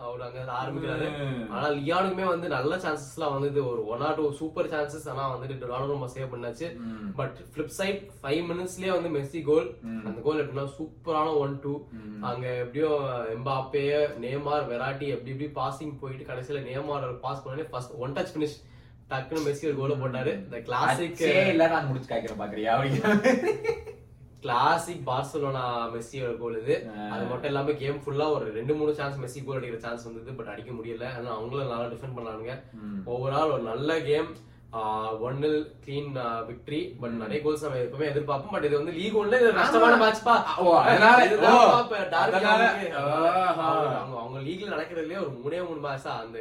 அவர் 0.07 0.23
அங்க 0.27 0.41
ஆரம்பிக்கிறாரு. 0.59 1.07
ஆனா 1.49 1.67
லியானுக்குமே 1.69 2.27
வந்து 2.33 2.49
நல்ல 2.49 2.77
சான்சஸ் 2.77 3.15
எல்லாம் 3.17 3.35
வந்தது. 3.37 3.61
ஒரு 3.71 3.87
one 3.87 4.01
or 4.01 4.17
two 4.17 4.33
super 4.33 4.71
chances 4.75 5.09
ஆனா 5.13 5.25
வந்துட்டு 5.35 5.61
டொனால்டோ 5.63 5.93
ரொம்ப 5.95 6.09
சேவ் 6.15 6.33
பண்ணாச்சு. 6.35 6.69
பட் 7.17 7.37
ஃபிளிப் 7.55 7.75
சைட் 7.81 8.01
ஃபைவ் 8.23 8.41
மினிட்ஸ்லயே 8.51 8.93
வந்து 8.97 9.13
மெஸ்ஸி 9.17 9.43
கோல். 9.51 9.69
அந்த 10.07 10.21
கோல் 10.21 10.43
எப்படின்னா 10.45 10.67
சூப்பரான 10.79 11.37
ஒன் 11.39 11.61
டூ. 11.63 11.75
அங்க 12.21 12.47
எப்படியோ 12.63 12.91
எம்பாப்பே 13.37 13.85
நேமார் 14.25 14.67
வெராட்டி 14.73 15.07
எப்படி 15.15 15.33
எப்படி 15.35 15.51
பாசிங் 15.61 15.95
போயிட்டு 16.01 16.29
கடைசியில 16.33 16.65
நேமார் 16.71 17.07
பாஸ் 17.27 17.45
பண்ணி 17.45 17.63
ஃபர்ஸ்ட் 17.75 17.95
ஒன் 18.05 18.13
டச் 18.13 18.35
ஃபினிஷ் 18.35 18.59
டக்குன்னு 19.11 19.47
மெஸ்ஸி 19.47 19.65
ஒரு 19.69 19.77
கோல 19.79 19.95
போட்டாரு. 20.01 20.33
இந்த 20.45 20.59
கிளாசிக் 20.67 21.23
நான் 21.73 21.87
முடிச்சு 21.87 22.13
காய்க்கிறேன் 22.15 22.43
பாக்குறியா? 22.43 22.75
கிளாசிக் 24.45 25.03
பார்சலோனா 25.09 25.63
மெஸ்ஸியோட 25.95 26.31
கோல் 26.43 26.59
இது. 26.61 26.75
அது 27.15 27.25
மட்டும் 27.31 27.51
இல்லாம 27.51 27.73
கேம் 27.83 27.99
ஃபுல்லா 28.05 28.27
ஒரு 28.37 28.47
ரெண்டு 28.59 28.75
மூணு 28.79 28.93
சான்ஸ் 28.99 29.19
மெஸ்ஸி 29.23 29.41
கோல் 29.47 29.59
அடிக்கிற 29.59 29.81
சான்ஸ் 29.87 30.07
வந்தது 30.09 30.37
பட் 30.39 30.53
அடிக்க 30.53 30.71
முடியல. 30.79 31.07
ஆனா 31.17 31.31
அவங்களும் 31.39 31.73
நல்லா 31.73 31.91
டிஃபெண்ட் 31.95 32.17
பண்ணானுங்க. 32.19 32.55
ஓவரால் 33.15 33.53
ஒரு 33.57 33.65
நல்ல 33.73 33.99
game 34.11 34.31
one nil 35.21 35.75
clean 35.87 36.13
victory 36.49 36.93
but 37.01 37.11
நிறைய 37.11 37.43
கோல்ஸ் 37.43 37.63
நம்ம 37.63 37.79
எப்பவுமே 37.79 38.09
எதிர்பார்ப்போம். 38.09 38.51
பட் 38.51 38.65
இது 38.65 38.77
வந்து 38.77 38.93
லீக் 38.93 39.19
ஒன்ல 39.19 39.27
இது 39.27 39.53
கஷ்டமான 39.55 39.97
மேட்ச் 39.97 40.23
பா. 40.23 40.45
அவங்க 40.59 40.99
அவங்க- 44.19 44.39
லீக்ல 44.41 44.69
நடக்கிறதுலயே 44.69 45.17
ஒரு 45.17 45.33
மூணே 45.45 45.69
மூணு 45.69 45.81
மேட்ச் 45.81 46.03
தான். 46.03 46.21
அந்த. 46.21 46.39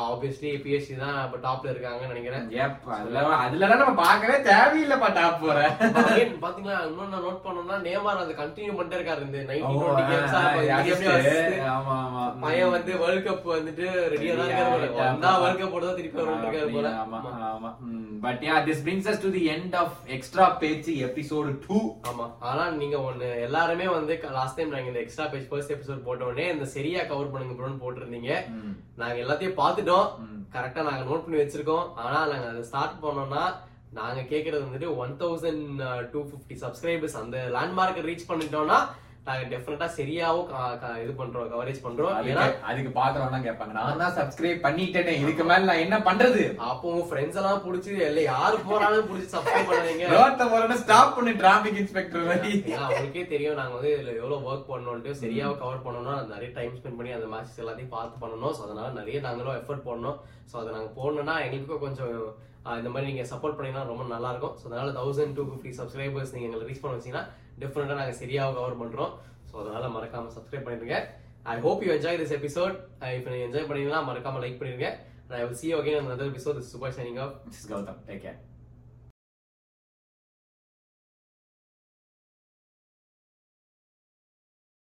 Obviously 0.05 0.51
PSG 0.63 0.91
தான் 0.99 1.17
இப்ப 1.23 1.37
டாப்ல 1.45 1.71
இருக்காங்கன்னு 1.71 2.13
நினைக்கிறேன் 2.13 2.45
அதுல 2.95 3.21
அதுல 3.39 3.69
நம்ம 3.73 3.95
பார்க்கவே 4.01 4.37
தேவையில்லைப்பா 4.47 5.09
டாப் 5.17 5.41
போற 5.41 5.59
But 5.87 6.05
again, 6.05 6.31
பாத்தீங்களா 6.43 6.77
இன்னும் 6.87 7.11
நான் 7.13 7.25
நோட் 7.25 7.43
பண்ணோம்னா 7.45 7.77
நேமார் 7.85 8.21
அதை 8.23 8.35
கண்டினியூ 8.35 8.75
பண்ணிட்டே 8.77 8.97
இருக்காரு 8.99 9.25
இந்த 9.25 9.39
19 9.43 9.65
ஓ, 9.69 9.85
20 9.85 10.05
games 10.11 10.33
ஆ 10.33 10.41
ஆ, 10.41 10.51
இப்ப 10.51 10.63
இந்த 10.63 10.77
assist. 10.77 11.01
game 11.01 11.09
லயும் 11.09 11.19
assist. 11.21 11.65
ஆமா, 11.73 11.95
ஆமா. 12.05 12.23
பையன் 12.43 12.73
வந்து 12.75 12.91
வேர்ல்ட் 13.01 13.27
கப் 13.27 13.47
வந்துட்டு 13.51 13.85
ரெடியா 14.13 14.33
தான் 14.35 14.49
இருக்காரு 14.49 14.91
வந்தா. 15.01 15.31
வேர்ல்ட் 15.43 15.61
கப் 15.61 15.75
போட 15.75 15.93
திருப்பி 15.97 16.21
இருக்காரு 16.37 16.71
போல 16.75 16.89
ஆமா, 17.03 17.19
ஆமா. 17.49 17.71
but 18.25 18.39
yeah, 18.41 18.59
this 18.67 18.79
brings 18.81 19.05
us 19.07 19.17
to 19.19 19.29
the 19.31 19.43
end 19.49 19.73
of 19.75 19.89
extra 20.17 20.45
பேச்சு 20.61 20.91
எபிசோடு 21.07 21.51
டூ 21.65 21.79
ஆமா 22.09 22.25
ஆனா 22.49 22.63
நீங்க 22.79 22.97
ஒண்ணு 23.07 23.27
எல்லாருமே 23.47 23.87
வந்து 23.95 24.13
லாஸ்ட் 24.37 24.57
டைம் 24.57 24.73
நாங்க 24.73 24.89
இந்த 24.91 25.01
எக்ஸ்ட்ரா 25.03 25.25
பேஜ் 25.33 25.49
ஃபர்ஸ்ட் 25.49 25.73
எபிசோட் 25.75 26.05
போட்ட 26.05 26.23
உடனே 26.25 26.47
இந்த 26.53 26.67
சரியா 26.73 27.01
கவர் 27.05 27.31
பண்ணுங்க 27.33 27.55
ப்ரோன்னு 27.59 27.81
போட்டிருந்தீங்க 27.83 28.31
நாங்க 29.01 29.17
எல்லாத்தையும் 29.23 29.59
பார்த்துட்டோம். 29.61 30.07
கரெக்டா 30.55 30.81
நாங்க 30.87 31.03
நோட் 31.07 31.23
பண்ணி 31.23 31.39
வச்சிருக்கோம். 31.41 31.85
ஆனா 32.03 32.19
நாங்க 32.31 32.45
அதை 32.51 32.61
ஸ்டார்ட் 32.69 33.01
பண்ணோம்னா 33.05 33.45
நாங்க 33.97 34.21
கேக்குறது 34.29 34.61
வந்துட்டு 34.67 34.89
one 35.01 35.13
thousand 35.21 35.81
two 36.13 36.21
fifty 36.31 36.55
subscribers 36.63 37.17
அந்த 37.23 37.37
லேண்ட்மார்க்கை 37.55 38.03
ரீச் 38.07 38.29
பண்ணிட்டோம்னா 38.29 38.79
நாங்க 39.27 39.43
டெஃபினட்டா 39.51 39.85
சரியாவும் 39.97 40.49
இது 41.03 41.13
பண்றோம் 41.19 41.47
கவரேஜ் 41.53 41.79
பண்றோம். 41.85 42.17
ஏன்னா 42.31 42.43
அதுக்கு 42.69 42.91
பாக்குறவங்க 42.97 43.39
கேட்பாங்க. 43.47 43.73
நான் 43.77 44.01
தான் 44.01 44.13
சப்ஸ்கிரைப் 44.17 44.59
பண்ணிட்டேனே 44.65 45.13
இதுக்கு 45.21 45.43
மேல 45.49 45.67
நான் 45.69 45.81
என்ன 45.85 45.97
பண்றது? 46.07 46.41
அப்போ 46.67 46.85
உங்க 46.91 47.05
ஃப்ரெண்ட்ஸ் 47.09 47.39
எல்லாம் 47.41 47.63
புடிச்சு 47.65 47.91
இல்ல 48.09 48.23
யாரு 48.31 48.57
போறாலும் 48.67 49.07
புடிச்சு 49.09 49.33
சப்ஸ்கிரைப் 49.35 49.69
பண்ணுவீங்க 49.71 50.11
ரோட்ட 50.15 50.45
போறேன்னு 50.51 50.77
ஸ்டாப் 50.83 51.15
பண்ணி 51.17 51.31
டிராபிக் 51.41 51.79
இன்ஸ்பெக்டர் 51.83 52.27
மாதிரி. 52.29 52.51
அவங்களுக்கே 52.81 53.23
தெரியும் 53.33 53.59
நாங்க 53.61 53.75
வந்து 53.77 53.93
இதுல 53.95 54.13
எவ்வளவு 54.19 54.47
ஒர்க் 54.49 54.69
பண்ணணும்ட்டு 54.73 55.13
சரியா 55.21 55.47
கவர் 55.63 55.85
பண்ணணும்னா 55.85 56.15
நிறைய 56.33 56.49
டைம் 56.57 56.75
ஸ்பெண்ட் 56.79 56.99
பண்ணி 56.99 57.15
அந்த 57.17 57.29
மேட்சஸ் 57.31 57.61
எல்லாத்தையும் 57.63 57.95
பார்த்து 57.95 58.21
பண்ணணும். 58.25 58.53
ஸோ 58.57 58.63
அதனால 58.67 58.91
நிறைய 58.99 59.19
நாங்களும் 59.27 59.57
எஃபர்ட் 59.61 59.87
போடணும். 59.87 60.19
ஸோ 60.51 60.57
அதை 60.61 60.69
நாங்க 60.75 60.91
போடணும்னா 60.99 61.37
எங்களுக்கும் 61.47 61.83
கொஞ்சம் 61.85 62.13
இந்த 62.81 62.91
மாதிரி 62.91 63.09
நீங்க 63.11 63.25
சப்போர்ட் 63.31 63.57
பண்ணீங்கன்னா 63.57 63.89
ரொம்ப 63.89 64.05
நல்லா 64.13 64.29
இருக்கும். 64.33 64.55
ஸோ 64.59 64.63
அதனால 64.69 64.93
தௌசண்ட் 64.99 65.35
டூ 65.39 65.43
ஃபிஃப்டி 65.49 65.73
சப்ஸ்கிரைபர்ஸ் 65.79 66.35
நீங்க 66.35 66.47
எங்களை 66.49 66.69
ரீச் 66.69 66.83
பண்ண 66.83 66.95
வச்சீங்கன்னா 66.99 67.25
டிஃப்ரெண்ட்டாக 67.61 67.99
நாங்கள் 68.01 68.19
சரியாக 68.21 68.55
கவர் 68.57 68.79
பண்ணுறோம் 68.81 69.11
ஸோ 69.49 69.55
அதனால் 69.63 69.93
மறக்காமல் 69.95 70.33
சப்ஸ்கிரைப் 70.37 70.65
பண்ணிடுங்க. 70.67 70.97
I 71.53 71.55
hope 71.65 71.83
you 71.85 71.91
enjoy 71.97 72.19
this 72.21 72.35
episode 72.39 72.75
இப்போ 73.17 73.29
நீங்க 73.33 73.45
என்ஜாய் 73.47 73.67
பண்ணீங்கன்னா 73.69 74.01
மறக்காமல் 74.09 74.43
லைக் 74.45 74.59
பண்ணிடுங்க. 74.61 74.89
ஐ 75.37 75.43
வில் 75.43 75.59
சி 75.61 75.67
ஓகே 75.77 75.93
அந்த 75.99 76.09
episode 76.31 76.57
another 76.63 76.95
signing 76.97 77.19
off 77.25 77.35
Gautham 77.71 77.99
take 78.07 78.23
care 78.25 78.39